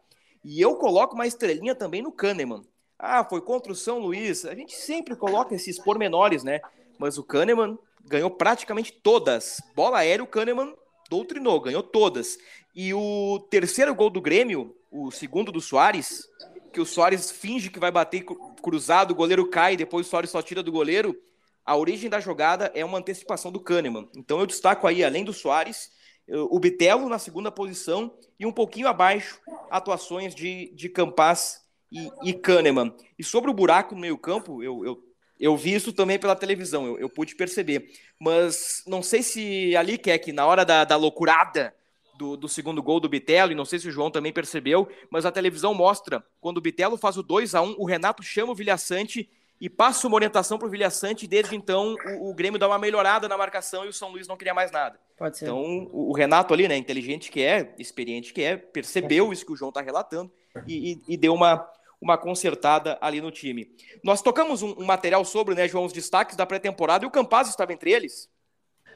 [0.47, 2.61] E eu coloco uma estrelinha também no Kahneman.
[2.99, 4.45] Ah, foi contra o São Luís.
[4.45, 6.61] A gente sempre coloca esses pormenores, né?
[6.99, 9.59] Mas o Kahneman ganhou praticamente todas.
[9.75, 10.71] Bola aérea, o Kahneman
[11.09, 12.37] doutrinou, ganhou todas.
[12.75, 16.29] E o terceiro gol do Grêmio, o segundo do Soares,
[16.71, 18.23] que o Soares finge que vai bater
[18.61, 21.19] cruzado, o goleiro cai, depois o Soares só tira do goleiro.
[21.65, 24.07] A origem da jogada é uma antecipação do Kahneman.
[24.15, 25.89] Então eu destaco aí, além do Soares,
[26.27, 31.61] o Bitelo na segunda posição e um pouquinho abaixo atuações de, de Campas
[31.91, 32.93] e, e Kahneman.
[33.17, 35.03] E sobre o buraco no meio campo, eu, eu,
[35.39, 37.89] eu vi isso também pela televisão, eu, eu pude perceber.
[38.19, 41.73] Mas não sei se ali, que é que na hora da, da loucurada
[42.17, 45.25] do, do, segundo gol do Bitelo, e não sei se o João também percebeu, mas
[45.25, 48.55] a televisão mostra, quando o Bitelo faz o 2 a 1 o Renato chama o
[48.55, 52.67] Vilhaçante e passa uma orientação para o Vilhaçante, e desde então o, o, Grêmio dá
[52.67, 54.99] uma melhorada na marcação e o São Luís não queria mais nada.
[55.17, 55.45] Pode ser.
[55.45, 59.55] Então o, Renato ali, né, inteligente que é, experiente que é, percebeu isso que o
[59.55, 60.31] João está relatando
[60.67, 61.69] e, e, e, deu uma,
[62.01, 63.73] uma consertada ali no time.
[64.03, 67.47] Nós tocamos um, um material sobre, né, João, os destaques da pré-temporada e o Campaz
[67.47, 68.29] estava entre eles?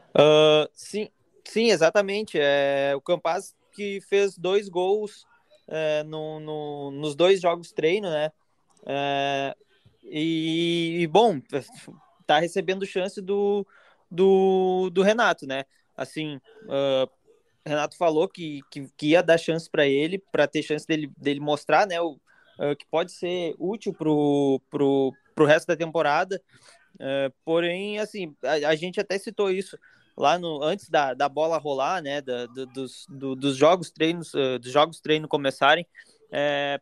[0.10, 1.10] Uh, sim,
[1.46, 2.38] sim, exatamente.
[2.40, 5.26] É, o Campaz que fez dois gols
[5.68, 8.32] é, no, no, nos dois jogos treino, né?
[8.86, 9.56] É,
[10.04, 11.40] e, bom,
[12.26, 13.66] tá recebendo chance do,
[14.10, 15.66] do, do Renato, né?
[16.00, 17.10] Assim, uh,
[17.66, 21.42] Renato falou que, que, que, ia dar chance para ele, para ter chance dele, dele
[21.42, 22.00] mostrar, né?
[22.00, 26.42] O, uh, que pode ser útil pro, pro, pro resto da temporada.
[26.96, 29.78] Uh, porém, assim, a, a, gente até citou isso
[30.16, 32.22] lá no antes da, da bola rolar, né?
[32.22, 34.32] Da, do, dos, do, dos jogos treinos,
[34.62, 35.86] dos jogos treino começarem.
[36.32, 36.80] É,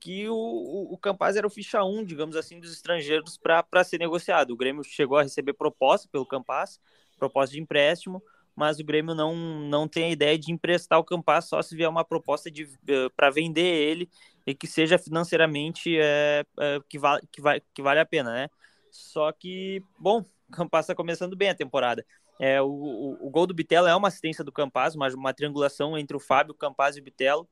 [0.00, 3.98] que o, o, o Campaz era o ficha 1, digamos assim, dos estrangeiros para ser
[3.98, 4.50] negociado.
[4.50, 6.80] O Grêmio chegou a receber proposta pelo Campaz,
[7.18, 8.22] proposta de empréstimo,
[8.58, 11.88] mas o Grêmio não, não tem a ideia de emprestar o Campaz só se vier
[11.88, 14.10] uma proposta de uh, para vender ele
[14.44, 18.48] e que seja financeiramente é, é, que, va que, vai, que vale a pena, né?
[18.90, 22.04] Só que, bom, o Campaz está começando bem a temporada.
[22.40, 25.96] É, o, o, o, gol do Bitelo é uma assistência do Campaz, uma, uma triangulação
[25.96, 27.48] entre o Fábio, o Campaz e o Bitelo.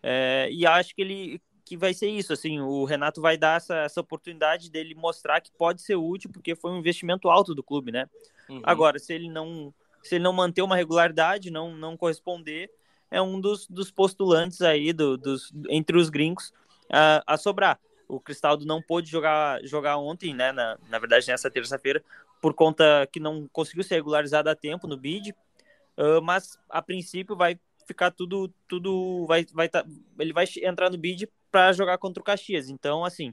[0.00, 3.76] É, e acho que ele que vai ser isso, assim, o Renato vai dar essa,
[3.78, 7.92] essa oportunidade dele mostrar que pode ser útil, porque foi um investimento alto do clube,
[7.92, 8.08] né?
[8.48, 8.60] Uhum.
[8.64, 12.70] Agora, se ele não se ele não manter uma regularidade, não, não corresponder,
[13.10, 16.52] é um dos, dos postulantes aí do, dos, entre os gringos
[16.90, 17.78] a, a sobrar.
[18.08, 20.52] O Cristaldo não pôde jogar, jogar ontem, né?
[20.52, 22.02] Na, na verdade, nessa terça-feira,
[22.40, 27.36] por conta que não conseguiu ser regularizado a tempo no bid, uh, mas a princípio
[27.36, 29.84] vai ficar tudo, tudo vai, vai tá,
[30.18, 32.68] ele vai entrar no bid para jogar contra o Caxias.
[32.68, 33.32] Então, assim,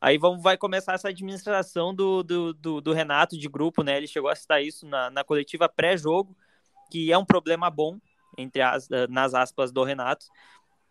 [0.00, 3.96] aí vamos, vai começar essa administração do, do, do, do Renato de grupo, né?
[3.96, 6.36] Ele chegou a citar isso na, na coletiva pré-jogo,
[6.90, 7.98] que é um problema bom,
[8.36, 10.26] entre as, nas aspas do Renato.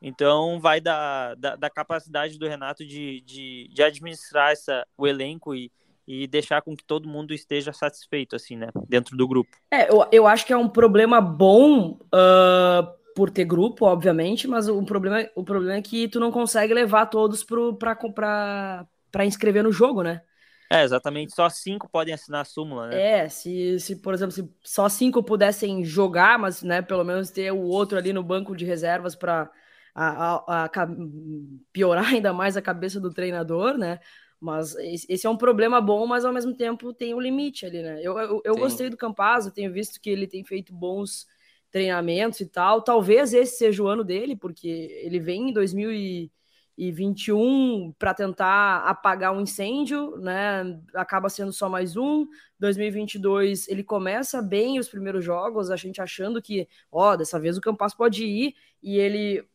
[0.01, 5.55] Então, vai da, da, da capacidade do Renato de, de, de administrar essa, o elenco
[5.55, 5.71] e,
[6.07, 8.67] e deixar com que todo mundo esteja satisfeito, assim, né?
[8.87, 9.49] Dentro do grupo.
[9.71, 14.67] É, eu, eu acho que é um problema bom uh, por ter grupo, obviamente, mas
[14.67, 17.95] o problema, o problema é que tu não consegue levar todos para
[19.23, 20.21] inscrever no jogo, né?
[20.71, 21.33] É, exatamente.
[21.33, 23.03] Só cinco podem assinar a súmula, né?
[23.03, 27.51] É, se, se por exemplo, se só cinco pudessem jogar, mas, né, pelo menos ter
[27.51, 29.49] o outro ali no banco de reservas para
[31.73, 33.99] piorar ainda mais a cabeça do treinador, né?
[34.39, 37.99] Mas esse é um problema bom, mas ao mesmo tempo tem um limite ali, né?
[38.01, 41.25] Eu, eu, eu gostei do Campaz, eu tenho visto que ele tem feito bons
[41.71, 42.81] treinamentos e tal.
[42.81, 45.53] Talvez esse seja o ano dele, porque ele vem em
[46.77, 50.79] 2021 para tentar apagar um incêndio, né?
[50.93, 52.27] Acaba sendo só mais um.
[52.59, 57.61] 2022 ele começa bem os primeiros jogos, a gente achando que, ó, dessa vez o
[57.61, 59.45] Campaz pode ir e ele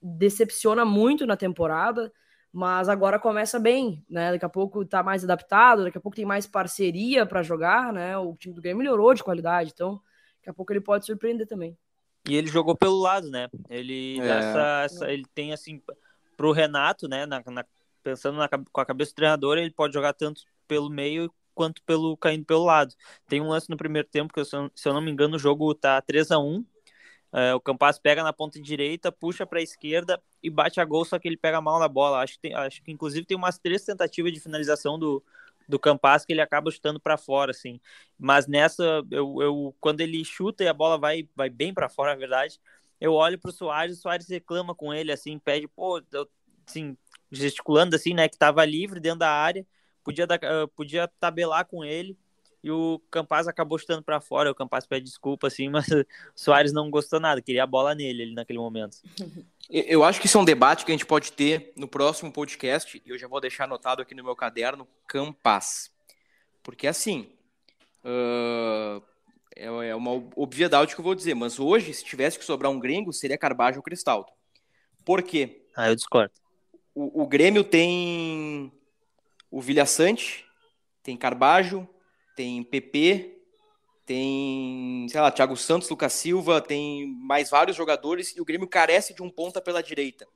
[0.00, 2.12] decepciona muito na temporada
[2.52, 4.30] mas agora começa bem, né?
[4.30, 8.16] Daqui a pouco tá mais adaptado, daqui a pouco tem mais parceria para jogar, né?
[8.18, 9.98] O time do Grêmio melhorou de qualidade, então
[10.36, 11.78] daqui a pouco ele pode surpreender também.
[12.28, 13.48] E ele jogou pelo lado, né?
[13.70, 14.26] Ele é.
[14.26, 15.82] essa, essa, ele tem assim
[16.36, 17.26] pro Renato, né?
[17.26, 17.64] Na, na,
[18.02, 22.16] pensando na, com a cabeça do treinador, ele pode jogar tanto pelo meio quanto pelo
[22.16, 22.94] caindo pelo lado.
[23.28, 25.38] Tem um lance no primeiro tempo que se eu, se eu não me engano o
[25.38, 26.64] jogo tá 3 a 1
[27.32, 31.04] é, o Campas pega na ponta direita, puxa para a esquerda e bate a gol,
[31.04, 32.20] só que ele pega mal na bola.
[32.22, 35.24] Acho que, tem, acho que inclusive tem umas três tentativas de finalização do,
[35.66, 37.80] do Campas que ele acaba chutando para fora, assim.
[38.18, 42.12] Mas nessa, eu, eu, quando ele chuta e a bola vai, vai bem para fora,
[42.12, 42.60] na verdade,
[43.02, 46.00] eu olho para o Soares, o Soares reclama com ele, assim, pede, pô,
[46.64, 46.96] assim,
[47.32, 49.66] gesticulando assim, né, que tava livre dentro da área,
[50.04, 50.38] podia, dar,
[50.76, 52.16] podia tabelar com ele
[52.62, 54.52] e o Campaz acabou chutando para fora.
[54.52, 58.22] O Campaz pede desculpa, assim, mas o Soares não gostou nada, queria a bola nele
[58.22, 58.98] ali naquele momento.
[59.68, 63.00] Eu acho que isso é um debate que a gente pode ter no próximo podcast,
[63.02, 65.90] e eu já vou deixar anotado aqui no meu caderno, Campaz.
[66.62, 67.32] Porque assim,
[68.04, 69.02] uh,
[69.56, 73.12] é uma obviedade que eu vou dizer, mas hoje, se tivesse que sobrar um gringo,
[73.12, 74.30] seria Carbajo ou Cristaldo.
[75.04, 75.66] Por quê?
[75.76, 76.32] Ah, eu discordo.
[76.94, 78.72] O, o Grêmio tem
[79.50, 80.46] o Vilha Sante,
[81.02, 81.88] tem Carbajo,
[82.36, 83.38] tem PP,
[84.04, 89.14] tem, sei lá, Thiago Santos, Lucas Silva, tem mais vários jogadores e o Grêmio carece
[89.14, 90.26] de um ponta pela direita.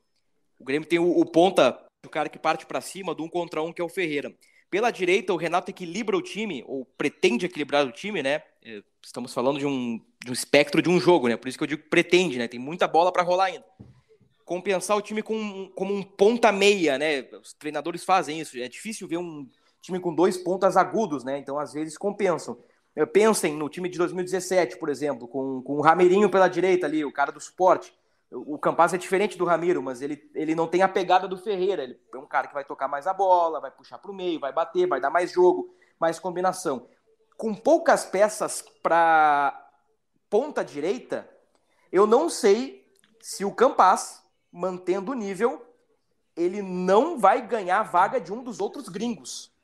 [0.58, 3.62] O Grêmio tem o, o ponta, o cara que parte para cima do um contra
[3.62, 4.34] um, que é o Ferreira.
[4.70, 8.42] Pela direita, o Renato equilibra o time, ou pretende equilibrar o time, né?
[8.64, 11.36] É, estamos falando de um, de um espectro de um jogo, né?
[11.36, 12.48] Por isso que eu digo pretende, né?
[12.48, 13.64] Tem muita bola para rolar ainda.
[14.44, 17.22] Compensar o time com, como um ponta meia, né?
[17.40, 18.58] Os treinadores fazem isso.
[18.58, 19.48] É difícil ver um
[19.80, 21.38] time com dois pontas agudos, né?
[21.38, 22.58] Então, às vezes, compensam.
[23.12, 27.12] Pensem no time de 2017, por exemplo, com, com o Ramirinho pela direita ali, o
[27.12, 27.92] cara do suporte.
[28.30, 31.84] O Campaz é diferente do Ramiro, mas ele, ele não tem a pegada do Ferreira.
[31.84, 34.40] Ele é um cara que vai tocar mais a bola, vai puxar para o meio,
[34.40, 36.88] vai bater, vai dar mais jogo, mais combinação.
[37.36, 39.70] Com poucas peças para
[40.28, 41.28] ponta direita,
[41.92, 42.84] eu não sei
[43.20, 45.64] se o Campaz, mantendo o nível,
[46.36, 49.54] ele não vai ganhar a vaga de um dos outros gringos.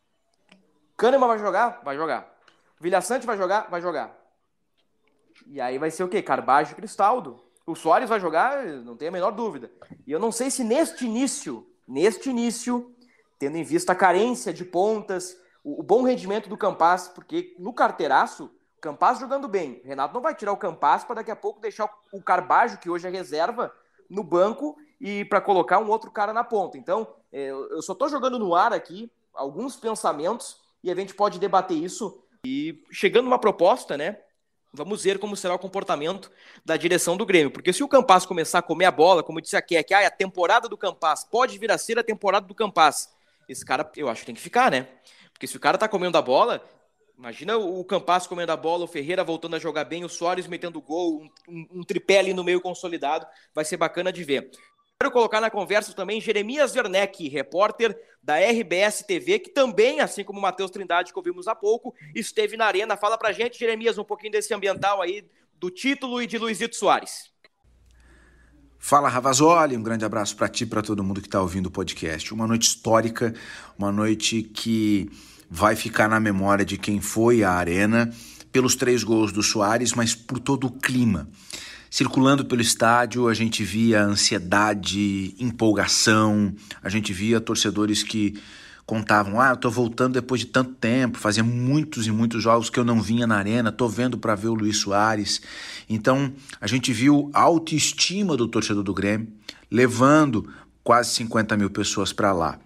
[0.96, 1.80] Kahneman vai jogar?
[1.82, 2.32] Vai jogar.
[2.80, 3.68] Vilha Sante vai jogar?
[3.68, 4.16] Vai jogar.
[5.46, 6.22] E aí vai ser o quê?
[6.22, 7.41] Carbajo e Cristaldo.
[7.66, 8.64] O Soares vai jogar?
[8.64, 9.70] Não tem a menor dúvida.
[10.06, 12.94] E eu não sei se neste início, neste início,
[13.38, 17.72] tendo em vista a carência de pontas, o, o bom rendimento do Campas, porque no
[17.72, 19.80] carteiraço, Campas jogando bem.
[19.84, 22.90] Renato não vai tirar o Campas para daqui a pouco deixar o, o Carbajo, que
[22.90, 23.72] hoje é reserva,
[24.10, 26.76] no banco e para colocar um outro cara na ponta.
[26.76, 31.38] Então, é, eu só estou jogando no ar aqui alguns pensamentos e a gente pode
[31.38, 34.18] debater isso e chegando uma proposta, né?
[34.74, 36.30] Vamos ver como será o comportamento
[36.64, 37.50] da direção do Grêmio.
[37.50, 40.10] Porque se o Campas começar a comer a bola, como disse a Keck, ah, a
[40.10, 43.10] temporada do Campas pode vir a ser a temporada do Campas.
[43.46, 44.88] Esse cara, eu acho que tem que ficar, né?
[45.30, 46.64] Porque se o cara tá comendo a bola,
[47.18, 50.80] imagina o Campas comendo a bola, o Ferreira voltando a jogar bem, o Soares metendo
[50.80, 54.50] gol, um, um, um tripé ali no meio consolidado, vai ser bacana de ver.
[55.02, 60.38] Quero colocar na conversa também Jeremias Werneck, repórter da RBS TV, que também, assim como
[60.38, 62.96] o Matheus Trindade, que ouvimos há pouco, esteve na arena.
[62.96, 65.24] Fala pra gente, Jeremias, um pouquinho desse ambiental aí,
[65.58, 67.32] do título e de Luizito Soares.
[68.78, 71.72] Fala Ravazoli, um grande abraço para ti e para todo mundo que está ouvindo o
[71.72, 72.32] podcast.
[72.32, 73.34] Uma noite histórica,
[73.76, 75.10] uma noite que
[75.50, 78.08] vai ficar na memória de quem foi à arena
[78.52, 81.28] pelos três gols do Soares, mas por todo o clima.
[81.92, 88.40] Circulando pelo estádio, a gente via ansiedade, empolgação, a gente via torcedores que
[88.86, 92.80] contavam: "Ah, eu tô voltando depois de tanto tempo, fazia muitos e muitos jogos que
[92.80, 95.42] eu não vinha na arena, tô vendo para ver o Luiz Soares".
[95.86, 99.28] Então, a gente viu a autoestima do torcedor do Grêmio
[99.70, 100.48] levando
[100.82, 102.58] quase 50 mil pessoas para lá.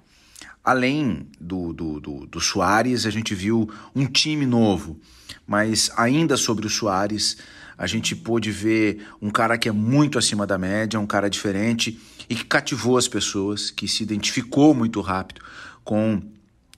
[0.62, 5.00] Além do, do, do, do Soares, a gente viu um time novo,
[5.44, 7.36] mas ainda sobre o Soares,
[7.78, 11.98] a gente pôde ver um cara que é muito acima da média, um cara diferente
[12.28, 15.42] e que cativou as pessoas, que se identificou muito rápido
[15.84, 16.22] com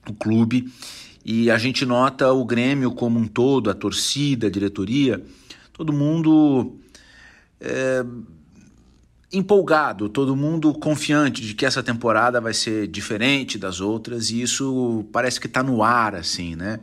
[0.08, 0.72] o clube.
[1.24, 5.22] E a gente nota o Grêmio como um todo, a torcida, a diretoria,
[5.72, 6.76] todo mundo
[7.60, 8.04] é,
[9.32, 15.04] empolgado, todo mundo confiante de que essa temporada vai ser diferente das outras e isso
[15.12, 16.80] parece que está no ar, assim, né?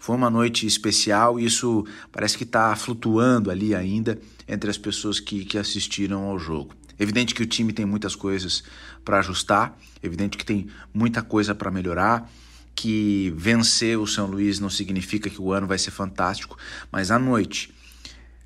[0.00, 5.20] Foi uma noite especial e isso parece que está flutuando ali ainda entre as pessoas
[5.20, 6.74] que, que assistiram ao jogo.
[6.98, 8.64] Evidente que o time tem muitas coisas
[9.04, 12.32] para ajustar, evidente que tem muita coisa para melhorar,
[12.74, 16.56] que vencer o São Luís não significa que o ano vai ser fantástico,
[16.90, 17.70] mas a noite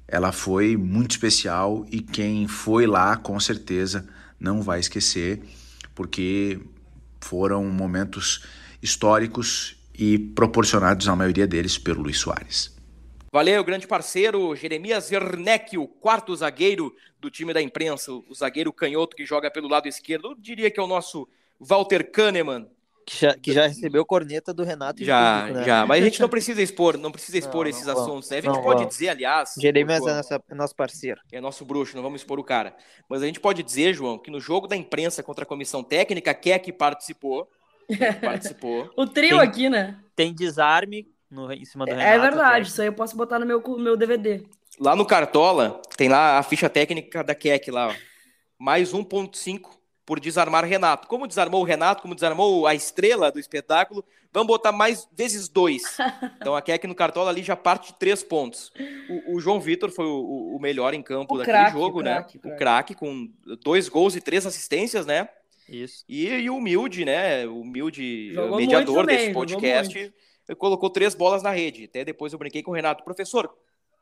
[0.08, 4.04] ela foi muito especial e quem foi lá com certeza
[4.40, 5.40] não vai esquecer,
[5.94, 6.60] porque
[7.20, 8.42] foram momentos
[8.82, 12.74] históricos e proporcionados, a maioria deles, pelo Luiz Soares.
[13.33, 19.16] Valeu, grande parceiro, Jeremias Werneck, o quarto zagueiro do time da imprensa, o zagueiro canhoto
[19.16, 20.28] que joga pelo lado esquerdo.
[20.28, 21.28] Eu diria que é o nosso
[21.59, 22.68] Walter Kahneman.
[23.04, 25.04] Que já, que já recebeu corneta do Renato.
[25.04, 25.64] Já, público, né?
[25.64, 25.85] já.
[25.85, 28.30] Mas a gente não precisa expor, não precisa expor não, esses não assuntos.
[28.30, 28.38] Né?
[28.38, 29.54] A gente não, pode dizer, aliás.
[29.61, 31.20] Jeremias é, nossa, é nosso parceiro.
[31.33, 32.74] É nosso bruxo, não vamos expor o cara.
[33.09, 36.33] Mas a gente pode dizer, João, que no jogo da imprensa contra a comissão técnica,
[36.33, 37.50] quer que participou,
[38.20, 38.90] Participou.
[38.96, 39.98] o trio tem, aqui, né?
[40.14, 42.10] Tem desarme no, em cima do é, Renato.
[42.10, 44.44] É verdade, isso aí eu posso botar no meu, meu DVD.
[44.78, 47.94] Lá no Cartola, tem lá a ficha técnica da Keck lá, ó.
[48.58, 49.70] Mais 1.5
[50.06, 51.08] por desarmar Renato.
[51.08, 55.82] Como desarmou o Renato, como desarmou a estrela do espetáculo, vamos botar mais vezes dois.
[56.44, 58.70] Então a Keck no Cartola ali já parte de três pontos.
[59.08, 62.16] O, o João Vitor foi o, o, melhor em campo o daquele craque, jogo, né?
[62.16, 63.30] Craque, o craque, com
[63.64, 65.26] dois gols e três assistências, né?
[65.68, 66.05] Isso.
[66.09, 67.46] E, e o humilde, né?
[67.46, 70.14] O humilde jogou mediador desse podcast,
[70.59, 71.85] colocou três bolas na rede.
[71.85, 73.53] Até depois eu brinquei com o Renato, professor,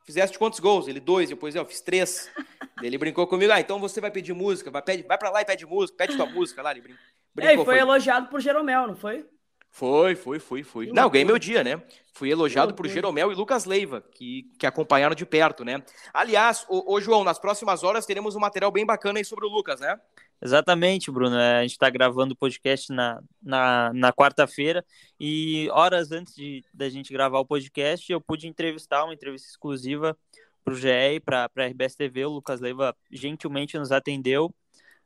[0.05, 0.87] fizeste quantos gols?
[0.87, 1.29] Ele, dois.
[1.29, 2.29] Depois eu fiz três.
[2.81, 5.45] ele brincou comigo, ah, então você vai pedir música, vai, pede, vai pra lá e
[5.45, 6.71] pede música, pede tua música lá.
[6.71, 7.03] Ele brincou.
[7.39, 9.25] É, e foi, foi, elogiado por Jeromel, não foi?
[9.71, 10.91] Foi, foi, foi, foi.
[10.91, 11.81] Não, ganhei meu dia, né?
[12.13, 15.81] Fui elogiado por Jeromel e Lucas Leiva, que, que acompanharam de perto, né?
[16.13, 19.49] Aliás, ô, ô João, nas próximas horas teremos um material bem bacana aí sobre o
[19.49, 19.99] Lucas, né?
[20.43, 21.37] Exatamente, Bruno.
[21.37, 24.83] É, a gente está gravando o podcast na, na, na quarta-feira
[25.17, 30.17] e horas antes de da gente gravar o podcast, eu pude entrevistar uma entrevista exclusiva
[30.61, 32.25] para o GE e para a RBS TV.
[32.25, 34.53] O Lucas Leiva gentilmente nos atendeu.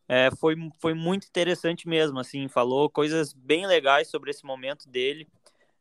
[0.08, 5.28] É, foi, foi muito interessante mesmo, assim, falou coisas bem legais sobre esse momento dele.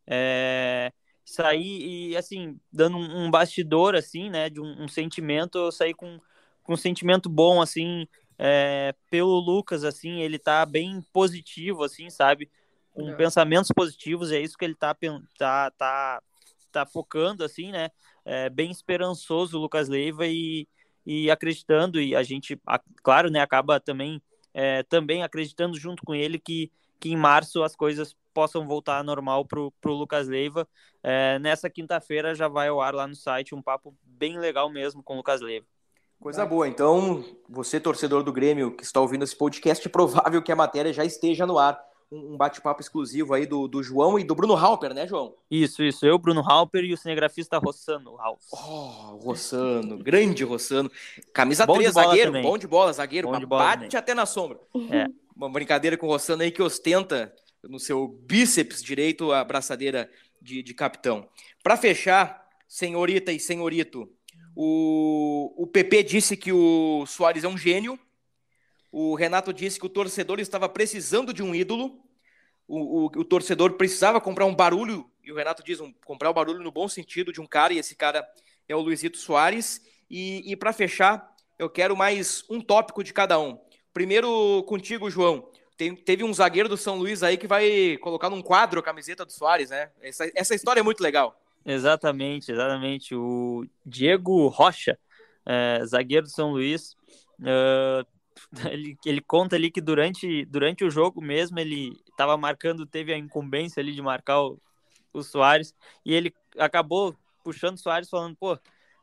[0.07, 0.92] É,
[1.25, 5.95] saí e, assim, dando um, um bastidor, assim, né, de um, um sentimento, eu saí
[5.95, 6.21] com,
[6.62, 8.07] com um sentimento bom, assim,
[8.38, 12.51] é, pelo Lucas, assim, ele tá bem positivo, assim, sabe?
[12.92, 13.14] Com é.
[13.14, 14.94] pensamentos positivos, é isso que ele tá,
[15.38, 16.22] tá, tá,
[16.72, 17.90] tá focando, assim, né?
[18.25, 20.66] É, bem esperançoso o Lucas Leiva e,
[21.05, 22.61] e acreditando, e a gente,
[23.03, 24.20] claro, né, acaba também,
[24.53, 29.46] é, também acreditando junto com ele que, que em março as coisas possam voltar normal
[29.46, 30.68] pro, pro Lucas Leiva.
[31.03, 35.03] É, nessa quinta-feira já vai ao ar lá no site um papo bem legal mesmo
[35.03, 35.66] com o Lucas Leiva.
[36.20, 36.66] Coisa boa.
[36.66, 40.93] Então, você, torcedor do Grêmio, que está ouvindo esse podcast, é provável que a matéria
[40.93, 41.78] já esteja no ar.
[42.11, 45.34] um bate-papo exclusivo aí do, do João e do Bruno Halper, né, João?
[45.51, 46.07] Isso, isso.
[46.07, 48.43] Eu, Bruno Halper e o cinegrafista Rossano Ralph.
[48.53, 50.91] Oh, Rossano, grande Rossano.
[51.32, 52.43] Camisa bom 3, zagueiro, também.
[52.43, 53.99] bom de bola, zagueiro, bom bola bate também.
[53.99, 54.59] até na sombra.
[54.91, 55.07] É.
[55.36, 57.32] Uma brincadeira com o Rossano aí que ostenta
[57.62, 60.11] no seu bíceps direito a braçadeira
[60.41, 61.28] de, de capitão.
[61.62, 64.09] Para fechar, senhorita e senhorito,
[64.59, 68.00] o, o PP disse que o Soares é um gênio,
[68.90, 72.00] o Renato disse que o torcedor estava precisando de um ídolo.
[72.66, 76.32] O, o, o torcedor precisava comprar um barulho, e o Renato diz um, comprar o
[76.32, 78.26] um barulho no bom sentido de um cara, e esse cara
[78.66, 79.82] é o Luizito Soares.
[80.09, 83.61] E, e para fechar, eu quero mais um tópico de cada um.
[83.92, 85.50] Primeiro contigo, João.
[85.76, 89.26] Tem, teve um zagueiro do São Luís aí que vai colocar num quadro a camiseta
[89.26, 89.90] do Soares, né?
[90.00, 91.38] Essa, essa história é muito legal.
[91.67, 93.14] Exatamente, exatamente.
[93.14, 94.97] O Diego Rocha,
[95.45, 96.95] é, zagueiro do São Luís,
[97.45, 98.05] é,
[98.73, 103.19] ele, ele conta ali que durante, durante o jogo mesmo ele estava marcando, teve a
[103.19, 104.61] incumbência ali de marcar o,
[105.12, 108.57] o Soares e ele acabou puxando o Soares falando, pô,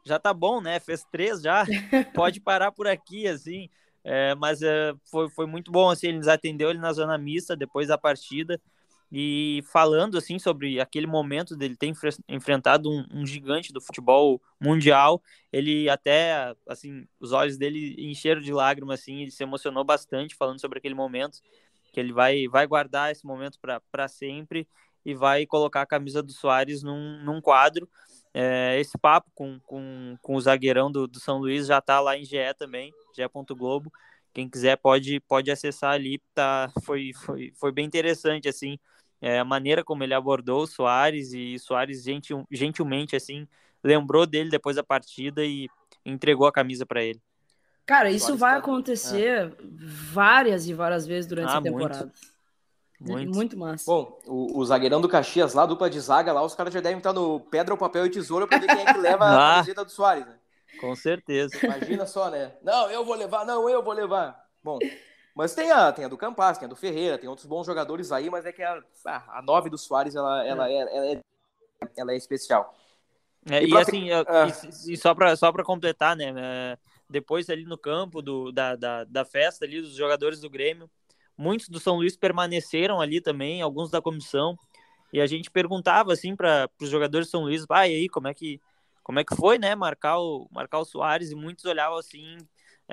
[0.06, 0.80] já tá bom, né?
[0.80, 1.66] Fez três já,
[2.16, 3.70] pode parar por aqui, assim.
[4.06, 7.56] É, mas é, foi, foi muito bom, assim, ele nos atendeu ele na zona mista
[7.56, 8.60] depois da partida
[9.16, 11.94] e falando assim sobre aquele momento dele ter
[12.28, 18.52] enfrentado um, um, gigante do futebol mundial, ele até assim os olhos dele encheram de
[18.52, 21.40] lágrimas assim, ele se emocionou bastante falando sobre aquele momento
[21.94, 23.60] que ele vai vai guardar esse momento
[23.92, 24.68] para sempre
[25.06, 27.88] e vai colocar a camisa do Soares num, num quadro.
[28.34, 32.18] É, esse papo com, com, com o zagueirão do, do São Luís já está lá
[32.18, 33.92] em GE também, ge.globo.
[34.34, 38.80] Quem quiser pode, pode acessar ali, tá, foi, foi, foi bem interessante, assim,
[39.24, 43.48] é, a maneira como ele abordou o Soares e Soares gentil, gentilmente assim
[43.82, 45.70] lembrou dele depois da partida e
[46.06, 47.22] entregou a camisa para ele.
[47.86, 48.58] Cara, isso vai tá...
[48.60, 49.52] acontecer é.
[50.12, 52.12] várias e várias vezes durante ah, a temporada.
[53.00, 53.14] Muito.
[53.14, 53.36] muito.
[53.36, 53.86] muito massa.
[53.86, 56.98] Bom, o, o, zagueirão do Caxias lá, dupla de zaga lá, os caras já devem
[56.98, 59.86] estar no pedra, papel e tesoura para ver quem é que leva ah, a camiseta
[59.86, 60.36] do Soares, né?
[60.82, 61.58] Com certeza.
[61.64, 62.52] Imagina só, né?
[62.62, 64.38] Não, eu vou levar, não, eu vou levar.
[64.62, 64.80] Bom,
[65.36, 68.12] mas tem a, tem a do Campas, tem a do Ferreira, tem outros bons jogadores
[68.12, 71.22] aí, mas é que a, a, a nove do Soares, ela, ela, é, ela, é,
[71.98, 72.76] ela é especial.
[73.50, 74.48] É, e, e assim, eu, ah.
[74.48, 76.34] e, e, só para só completar, né?
[76.38, 76.78] É,
[77.10, 80.90] depois ali no campo do, da, da, da festa ali, dos jogadores do Grêmio,
[81.38, 84.58] muitos do São Luís permaneceram ali também, alguns da comissão,
[85.12, 88.28] e a gente perguntava assim para os jogadores do São Luís, vai ah, aí, como
[88.28, 88.62] é que
[89.04, 92.38] como é que foi, né, marcar o, marcar o Soares, e muitos olhavam assim,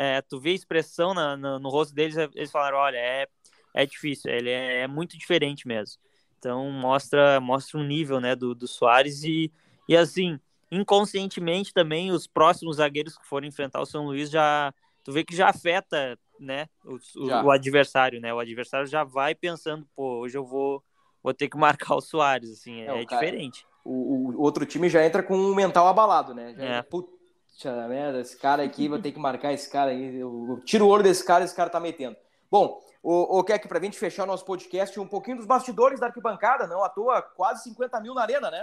[0.02, 3.28] é, tu vê a expressão na, na, no rosto deles, eles falaram, olha, é,
[3.74, 6.00] é difícil, ele é, é, muito diferente mesmo.
[6.38, 9.52] Então mostra mostra um nível, né, do, do Soares e,
[9.86, 10.40] e assim,
[10.72, 14.72] inconscientemente também os próximos zagueiros que forem enfrentar o São Luís já
[15.04, 18.32] tu vê que já afeta, né, o, o, o adversário, né?
[18.32, 20.82] O adversário já vai pensando, pô, hoje eu vou
[21.22, 23.66] vou ter que marcar o Soares, assim, é, é diferente.
[23.84, 26.54] O, o, outro time já entra com um mental abalado, né?
[26.56, 26.82] Já, é.
[26.82, 27.19] Put
[27.52, 30.18] puxa merda, esse cara aqui, vou ter que marcar esse cara aí.
[30.18, 32.16] Eu tiro o olho desse cara, esse cara tá metendo.
[32.50, 36.66] Bom, o, o Keck, pra gente fechar nosso podcast, um pouquinho dos bastidores da arquibancada,
[36.66, 38.62] não à toa, quase 50 mil na arena, né?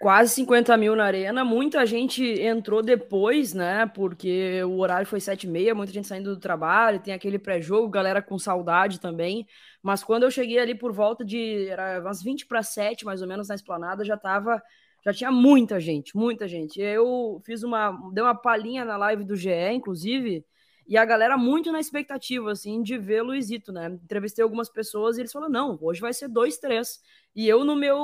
[0.00, 3.86] Quase 50 mil na arena, muita gente entrou depois, né?
[3.94, 7.88] Porque o horário foi 7 e meia, muita gente saindo do trabalho, tem aquele pré-jogo,
[7.88, 9.46] galera com saudade também.
[9.82, 13.28] Mas quando eu cheguei ali por volta de era umas 20 para 7, mais ou
[13.28, 14.62] menos, na esplanada, já tava
[15.06, 16.80] já tinha muita gente, muita gente.
[16.80, 20.44] Eu fiz uma, dei uma palhinha na live do GE, inclusive,
[20.84, 23.86] e a galera muito na expectativa, assim, de ver Luizito, né?
[23.86, 26.98] Entrevistei algumas pessoas e eles falaram, não, hoje vai ser 2-3.
[27.36, 27.96] E eu, no meu,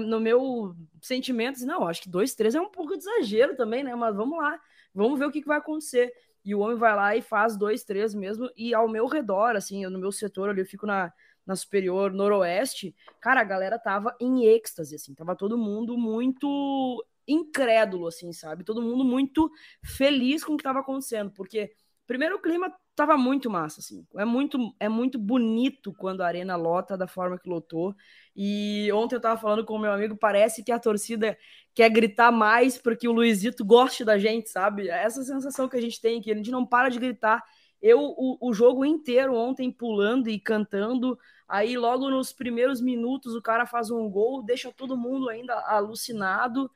[0.00, 3.94] no meu sentimento, assim, não, acho que 2-3 é um pouco de exagero também, né?
[3.94, 4.58] Mas vamos lá,
[4.94, 6.10] vamos ver o que, que vai acontecer.
[6.42, 9.98] E o homem vai lá e faz 2-3 mesmo, e ao meu redor, assim, no
[9.98, 11.12] meu setor ali, eu fico na,
[11.46, 18.06] na Superior Noroeste, cara, a galera tava em êxtase, assim, tava todo mundo muito incrédulo,
[18.06, 18.64] assim, sabe?
[18.64, 19.50] Todo mundo muito
[19.84, 21.72] feliz com o que tava acontecendo, porque
[22.06, 26.56] primeiro o clima tava muito massa, assim, é muito, é muito bonito quando a arena
[26.56, 27.94] lota da forma que lotou,
[28.36, 31.36] e ontem eu tava falando com o meu amigo, parece que a torcida
[31.74, 34.88] quer gritar mais porque o Luizito goste da gente, sabe?
[34.88, 37.42] Essa sensação que a gente tem, que a gente não para de gritar,
[37.82, 41.18] eu, o, o jogo inteiro ontem pulando e cantando,
[41.48, 46.70] aí logo nos primeiros minutos o cara faz um gol, deixa todo mundo ainda alucinado.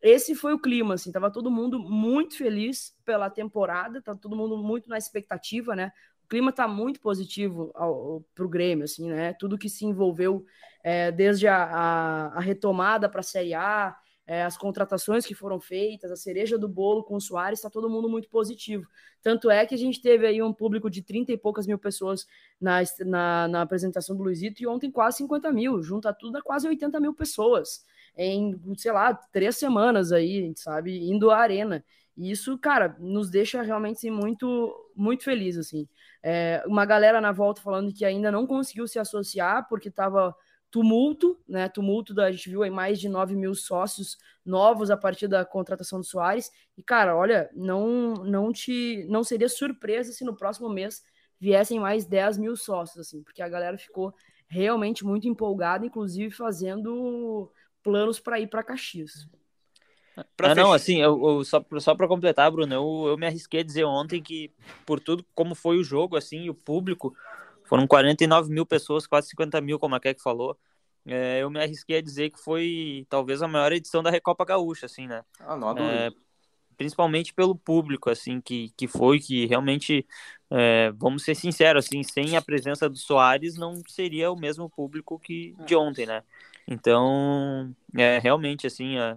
[0.00, 4.56] Esse foi o clima, assim, tava todo mundo muito feliz pela temporada, tá todo mundo
[4.56, 5.92] muito na expectativa, né?
[6.24, 9.32] O clima tá muito positivo ao, pro Grêmio, assim, né?
[9.34, 10.44] Tudo que se envolveu
[10.82, 13.96] é, desde a, a, a retomada para a Série A,
[14.26, 17.90] é, as contratações que foram feitas, a cereja do bolo com o Soares, está todo
[17.90, 18.86] mundo muito positivo.
[19.22, 22.26] Tanto é que a gente teve aí um público de 30 e poucas mil pessoas
[22.60, 26.68] na, na, na apresentação do Luizito e ontem quase 50 mil, junta tudo a quase
[26.68, 27.84] 80 mil pessoas
[28.16, 31.84] em, sei lá, três semanas aí, sabe, indo à arena.
[32.16, 35.88] E isso, cara, nos deixa realmente assim, muito, muito feliz, assim.
[36.22, 40.34] É, uma galera na volta falando que ainda não conseguiu se associar porque estava
[40.72, 41.68] tumulto, né?
[41.68, 45.44] Tumulto da a gente viu aí mais de 9 mil sócios novos a partir da
[45.44, 46.50] contratação do Soares.
[46.76, 51.02] E, cara, olha, não, não te não seria surpresa se no próximo mês
[51.38, 54.14] viessem mais 10 mil sócios, assim, porque a galera ficou
[54.48, 57.52] realmente muito empolgada, inclusive fazendo
[57.82, 59.28] planos para ir para Caxias.
[60.36, 63.60] Pra ah, não, assim, eu, eu só, só para completar, Bruno, eu, eu me arrisquei
[63.60, 64.50] a dizer ontem que,
[64.86, 67.14] por tudo como foi o jogo, assim, o público,
[67.72, 70.58] foram 49 mil pessoas, quase 50 mil, como a Keck falou.
[71.06, 74.84] É, eu me arrisquei a dizer que foi talvez a maior edição da Recopa Gaúcha,
[74.84, 75.24] assim, né?
[75.40, 76.10] Ah, não é,
[76.76, 80.06] principalmente pelo público, assim, que, que foi, que realmente,
[80.50, 85.18] é, vamos ser sinceros, assim, sem a presença do Soares não seria o mesmo público
[85.18, 86.22] que de ontem, né?
[86.68, 89.16] Então, é, realmente, assim, é,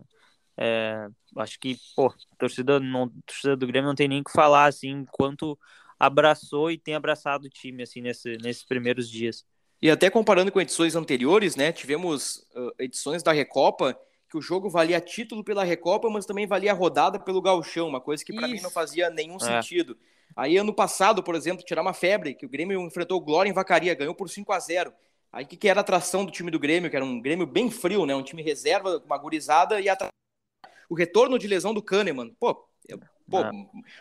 [0.56, 4.68] é, acho que, pô, torcida, não, torcida do Grêmio não tem nem o que falar,
[4.68, 5.60] assim, quanto
[6.00, 9.46] abraçou e tem abraçado o time assim nesse, nesses primeiros dias.
[9.82, 11.72] E até comparando com edições anteriores, né?
[11.72, 13.98] Tivemos uh, edições da Recopa
[14.30, 18.24] que o jogo valia título pela Recopa, mas também valia rodada pelo Gauchão, uma coisa
[18.24, 19.40] que para mim não fazia nenhum é.
[19.40, 19.98] sentido.
[20.36, 23.54] Aí ano passado, por exemplo, tirar uma febre, que o Grêmio enfrentou o Glória em
[23.54, 24.94] Vacaria, ganhou por 5 a 0
[25.32, 27.46] Aí o que, que era a atração do time do Grêmio, que era um Grêmio
[27.46, 28.16] bem frio, né?
[28.16, 29.98] Um time reserva, uma gurizada e a...
[30.90, 32.34] o retorno de lesão do Kahneman.
[32.40, 32.66] Pô,
[33.30, 33.52] Pô, ah.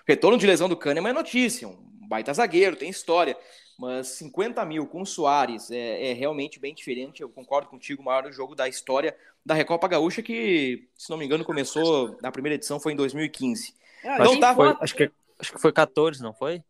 [0.07, 1.77] retorno de lesão do Kahneman é notícia, um
[2.09, 3.37] baita zagueiro, tem história.
[3.79, 7.21] Mas 50 mil com o Soares é, é, realmente bem diferente.
[7.21, 11.25] Eu concordo contigo, o maior jogo da história da Recopa Gaúcha, que, se não me
[11.25, 13.75] engano, começou na primeira edição, foi em 2015.
[14.05, 14.55] Ah, então tá.
[14.55, 15.11] Foi, acho, que,
[15.41, 16.63] acho que foi 14, não foi?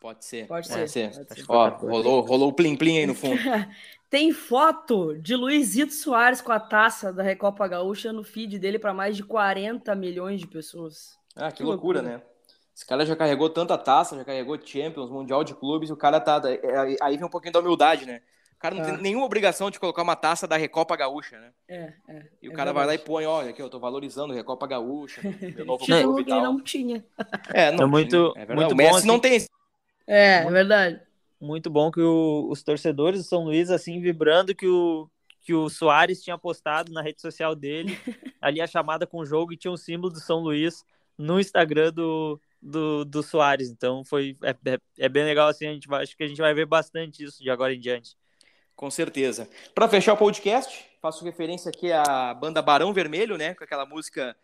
[0.00, 0.46] Pode ser.
[0.46, 1.12] Pode, Pode ser.
[1.12, 1.26] ser.
[1.26, 1.46] Pode ser.
[1.48, 3.36] Ó, rolou, rolou o plim-plim aí no fundo.
[4.08, 8.94] Tem foto de Luizito Soares com a taça da Recopa Gaúcha no feed dele para
[8.94, 11.18] mais de 40 milhões de pessoas.
[11.36, 12.22] Ah, que, que loucura, loucura, né?
[12.74, 16.20] Esse cara já carregou tanta taça, já carregou Champions, Mundial de Clubes, e o cara
[16.20, 16.40] tá.
[16.44, 18.20] É, é, aí vem um pouquinho da humildade, né?
[18.52, 18.96] O cara não tem é.
[18.96, 21.50] nenhuma obrigação de colocar uma taça da Recopa Gaúcha, né?
[21.68, 22.26] É, é.
[22.42, 22.74] E o é cara verdade.
[22.74, 25.20] vai lá e põe, olha, aqui eu tô valorizando a Recopa Gaúcha,
[25.56, 26.40] meu novo clube e tal.
[26.40, 27.04] não tinha.
[27.52, 29.44] É, não, é muito, é muito o Messi assim, não tem.
[30.06, 31.00] É, é verdade.
[31.40, 35.08] Muito bom que o, os torcedores do São Luís, assim, vibrando que o,
[35.42, 37.98] que o Soares tinha postado na rede social dele,
[38.40, 40.84] ali a chamada com o jogo e tinha um símbolo do São Luís
[41.18, 43.68] no Instagram do, do, do Soares.
[43.68, 46.40] Então foi é, é, é, bem legal assim, a gente vai, acho que a gente
[46.40, 48.16] vai ver bastante isso de agora em diante.
[48.76, 49.48] Com certeza.
[49.74, 54.36] Para fechar o podcast, faço referência aqui à banda Barão Vermelho, né, com aquela música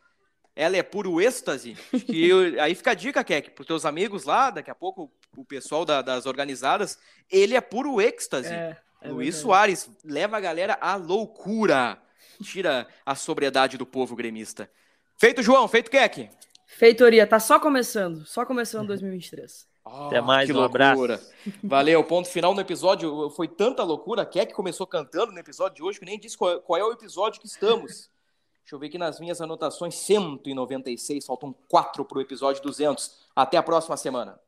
[0.56, 1.76] Ela é puro êxtase.
[2.04, 5.12] Que eu, aí fica a dica, Keck, para os teus amigos lá, daqui a pouco
[5.36, 6.98] o pessoal da, das organizadas,
[7.30, 8.52] ele é puro êxtase.
[8.52, 9.42] É, é Luiz verdade.
[9.42, 12.00] Soares leva a galera à loucura.
[12.42, 14.68] Tira a sobriedade do povo gremista.
[15.16, 15.68] Feito, João.
[15.68, 16.28] Feito, Keck.
[16.76, 19.68] Feitoria, tá só começando, só começando 2023.
[19.84, 21.14] Oh, Até mais, que um loucura.
[21.14, 21.30] abraço.
[21.62, 23.30] Valeu, ponto final no episódio.
[23.30, 24.24] Foi tanta loucura.
[24.24, 26.92] Quer que começou cantando no episódio de hoje que nem disse qual, qual é o
[26.92, 28.10] episódio que estamos.
[28.62, 33.24] Deixa eu ver aqui nas minhas anotações: 196, faltam quatro para o episódio 200.
[33.36, 34.40] Até a próxima semana.